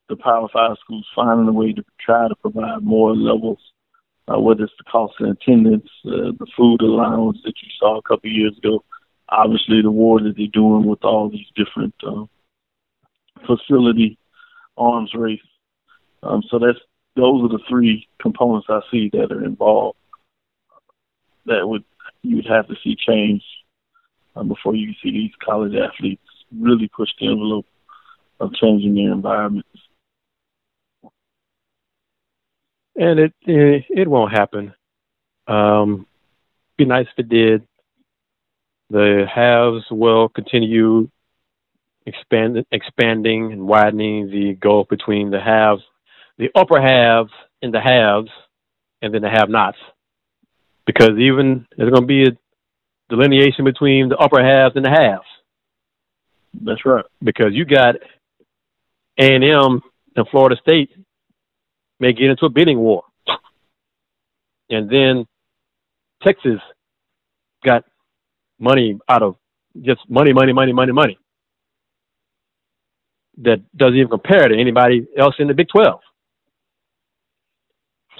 [0.07, 3.59] the Power Five schools finding a way to try to provide more levels
[4.27, 8.01] uh, whether it's the cost of attendance, uh, the food allowance that you saw a
[8.01, 8.83] couple of years ago,
[9.29, 12.25] obviously the war that they're doing with all these different uh,
[13.45, 14.17] facility
[14.77, 15.39] arms race.
[16.23, 16.79] Um, so that's
[17.15, 19.97] those are the three components I see that are involved
[21.45, 21.83] that would
[22.23, 23.43] you would have to see change
[24.35, 26.21] um, before you see these college athletes
[26.51, 27.65] really push the envelope
[28.39, 29.69] of changing their environments
[32.95, 34.73] and it it, it won't happen.
[35.47, 36.07] Um,
[36.77, 37.67] be nice if it did.
[38.89, 41.09] The haves will continue
[42.05, 45.81] expand, expanding and widening the gulf between the haves,
[46.37, 47.31] the upper haves
[47.61, 48.29] and the haves,
[49.01, 49.77] and then the have-nots.
[50.85, 52.37] Because even there's going to be a
[53.09, 55.25] delineation between the upper halves and the haves.
[56.61, 57.05] That's right.
[57.23, 57.95] Because you got
[59.19, 59.81] A and M
[60.15, 60.91] and Florida State
[61.99, 63.03] may get into a bidding war.
[64.69, 65.25] And then
[66.23, 66.59] Texas
[67.63, 67.83] got
[68.59, 69.35] money out of
[69.81, 71.19] just money, money, money, money, money
[73.43, 75.99] that doesn't even compare to anybody else in the Big 12.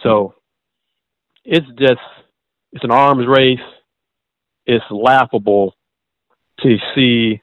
[0.03, 0.35] So
[1.43, 2.02] it's just,
[2.73, 3.60] it's an arms race.
[4.65, 5.76] It's laughable
[6.61, 7.41] to see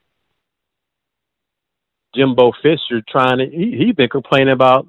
[2.15, 4.87] Jimbo Fisher trying to, he, he's been complaining about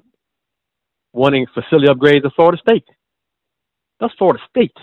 [1.15, 2.83] wanting facility upgrades at Florida State.
[3.99, 4.75] That's Florida State.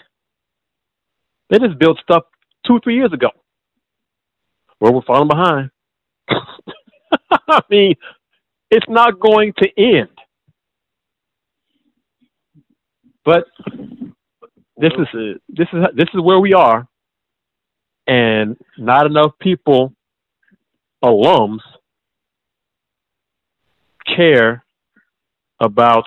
[1.51, 2.25] They just built stuff
[2.67, 3.29] two, three years ago.
[4.79, 5.71] Where we're falling behind.
[7.49, 7.95] I mean,
[8.71, 10.09] it's not going to end.
[13.25, 13.45] But
[14.77, 16.89] this is this is this is where we are,
[18.09, 19.95] and not enough people,
[21.05, 21.61] alums,
[24.17, 24.65] care
[25.63, 26.05] about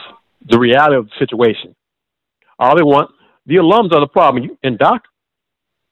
[0.48, 1.76] the reality of the situation.
[2.60, 3.10] All they want,
[3.46, 4.50] the alums are the problem.
[4.62, 5.04] And Doc,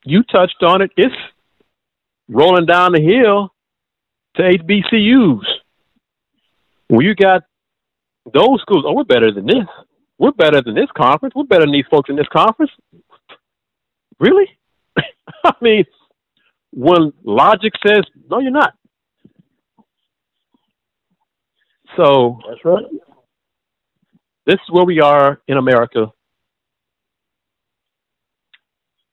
[0.05, 0.91] you touched on it.
[0.97, 1.15] It's
[2.27, 3.53] rolling down the hill
[4.35, 5.45] to HBCUs.
[6.89, 7.43] When you got
[8.31, 9.65] those schools, oh, we're better than this.
[10.19, 11.33] We're better than this conference.
[11.35, 12.71] We're better than these folks in this conference.
[14.19, 14.45] Really?
[15.43, 15.85] I mean,
[16.71, 18.73] when logic says, no, you're not.
[21.95, 22.85] So that's right
[24.45, 26.11] this is where we are in America.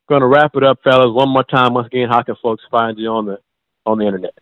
[0.09, 1.15] Going to wrap it up, fellas.
[1.15, 1.75] One more time.
[1.75, 3.39] Once again, how can folks find you on the
[3.87, 4.35] on the internet?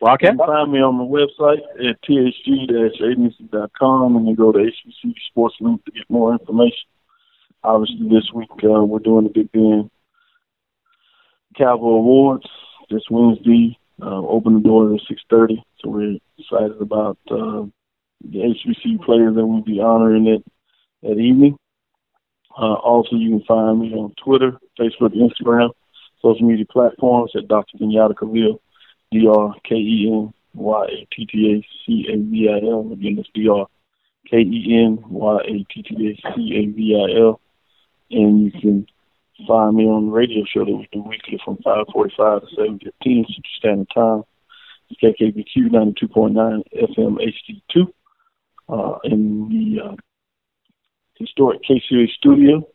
[0.00, 0.32] Wildcat?
[0.32, 5.56] You can find me on my website at thg-agency.com and you go to HBC Sports
[5.60, 6.88] Link to get more information.
[7.62, 9.90] Obviously, this week uh, we're doing the Big Ben
[11.58, 12.48] Cowboy Awards
[12.88, 13.76] this Wednesday.
[14.02, 17.64] Uh, open the doors at 6.30, so we're excited about uh,
[18.24, 20.44] the HBC players that we'll be honoring it
[21.02, 21.56] that evening.
[22.56, 25.70] Uh, also, you can find me on Twitter, Facebook, Instagram,
[26.22, 27.78] social media platforms at Dr.
[27.78, 28.60] Kenyatta Cavil,
[29.10, 32.90] D R K E N Y A T T A C A V I L.
[32.92, 33.66] Again, that's D R
[34.30, 37.40] K E N Y A T T A C A V I L.
[38.10, 38.86] And you can
[39.46, 43.44] find me on the radio show that we do weekly from 5:45 to 7:15 Central
[43.58, 44.24] Standard Time.
[45.02, 47.92] KKBQ 92.9 FM HD2
[48.68, 49.94] uh, in the uh,
[51.16, 52.66] historic KCA studio.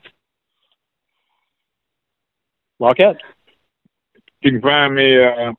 [2.79, 3.17] Wildcat?
[4.45, 5.53] You can find me, uh,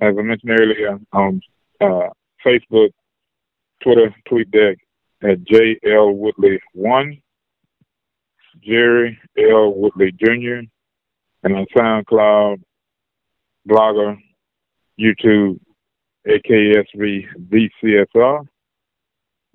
[0.00, 1.40] as I mentioned earlier, on
[1.80, 2.10] uh,
[2.46, 2.90] Facebook,
[3.82, 4.76] Twitter, TweetDeck
[5.24, 7.20] at JL Woodley1,
[8.62, 9.74] Jerry L.
[9.74, 10.60] Woodley Jr.,
[11.42, 12.62] and on SoundCloud,
[13.68, 14.16] Blogger,
[14.96, 15.58] YouTube,
[16.24, 18.46] AKSV, VCSR,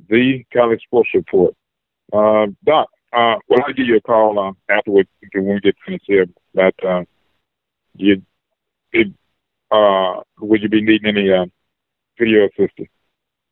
[0.10, 1.56] The College Sports Report.
[2.11, 6.03] Uh, Doc, uh, well, I'll give you a call uh, afterwards when we get finished
[6.07, 6.26] here.
[6.53, 7.06] But uh,
[7.95, 8.22] you,
[8.91, 9.07] it,
[9.72, 11.45] uh, would you be needing any uh,
[12.18, 12.90] video assistance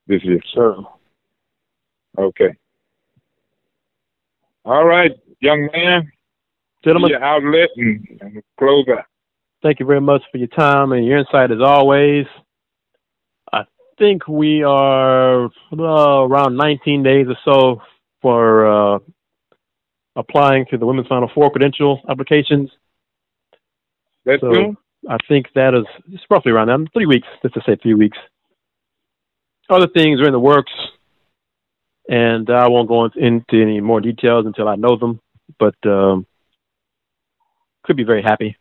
[0.07, 0.39] this year?
[0.53, 0.85] Sure.
[2.17, 2.55] Okay.
[4.65, 6.11] All right, young man.
[6.83, 9.05] Gentlemen, your outlet and, and close out.
[9.63, 12.25] Thank you very much for your time and your insight as always.
[13.51, 13.63] I
[13.97, 17.81] think we are uh, around 19 days or so
[18.21, 18.99] for uh,
[20.15, 22.69] applying to the Women's Final Four credential applications.
[24.25, 24.77] That's so soon?
[25.09, 26.87] I think that is it's roughly around that.
[26.93, 28.17] Three weeks, let's just say three weeks.
[29.69, 30.71] Other things are in the works,
[32.09, 35.19] and I won't go into any more details until I know them.
[35.59, 36.25] But um,
[37.83, 38.57] could be very happy.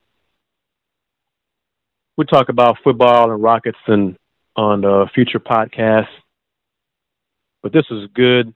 [2.17, 4.17] We'll talk about football and Rockets and
[4.57, 6.07] on uh, future podcasts.
[7.63, 8.55] But this is good.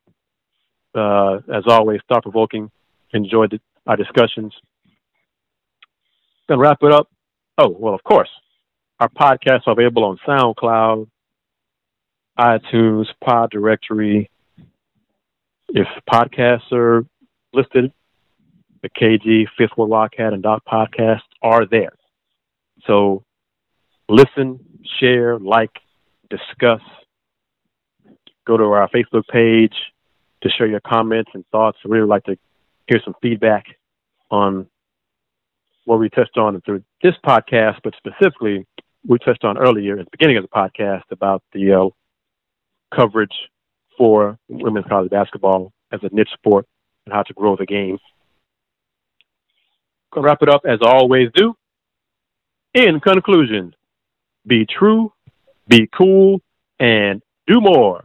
[0.95, 2.71] Uh, as always, thought provoking.
[3.13, 4.55] Enjoyed our discussions.
[6.49, 7.09] Gonna wrap it up.
[7.63, 8.31] Oh, well, of course.
[9.01, 11.09] Our podcasts are available on SoundCloud,
[12.39, 14.31] iTunes, Pod Directory.
[15.69, 17.05] If podcasts are
[17.53, 17.93] listed,
[18.83, 21.93] the KG, Fifth Ward Wildcat, and Doc podcast are there.
[22.87, 23.25] So
[24.09, 24.61] listen,
[24.99, 25.81] share, like,
[26.31, 26.81] discuss.
[28.47, 29.75] Go to our Facebook page
[30.41, 31.77] to share your comments and thoughts.
[31.85, 32.39] I really like to
[32.87, 33.67] hear some feedback
[34.31, 34.67] on
[35.85, 38.67] what we touched on through this podcast, but specifically,
[39.07, 41.89] we touched on earlier at the beginning of the podcast about the uh,
[42.95, 43.35] coverage
[43.97, 46.67] for women's college basketball as a niche sport
[47.07, 47.99] and how to grow the game.
[50.13, 51.55] Gonna wrap it up as I always do.
[52.75, 53.75] In conclusion,
[54.47, 55.13] be true,
[55.69, 56.41] be cool,
[56.79, 58.05] and do more.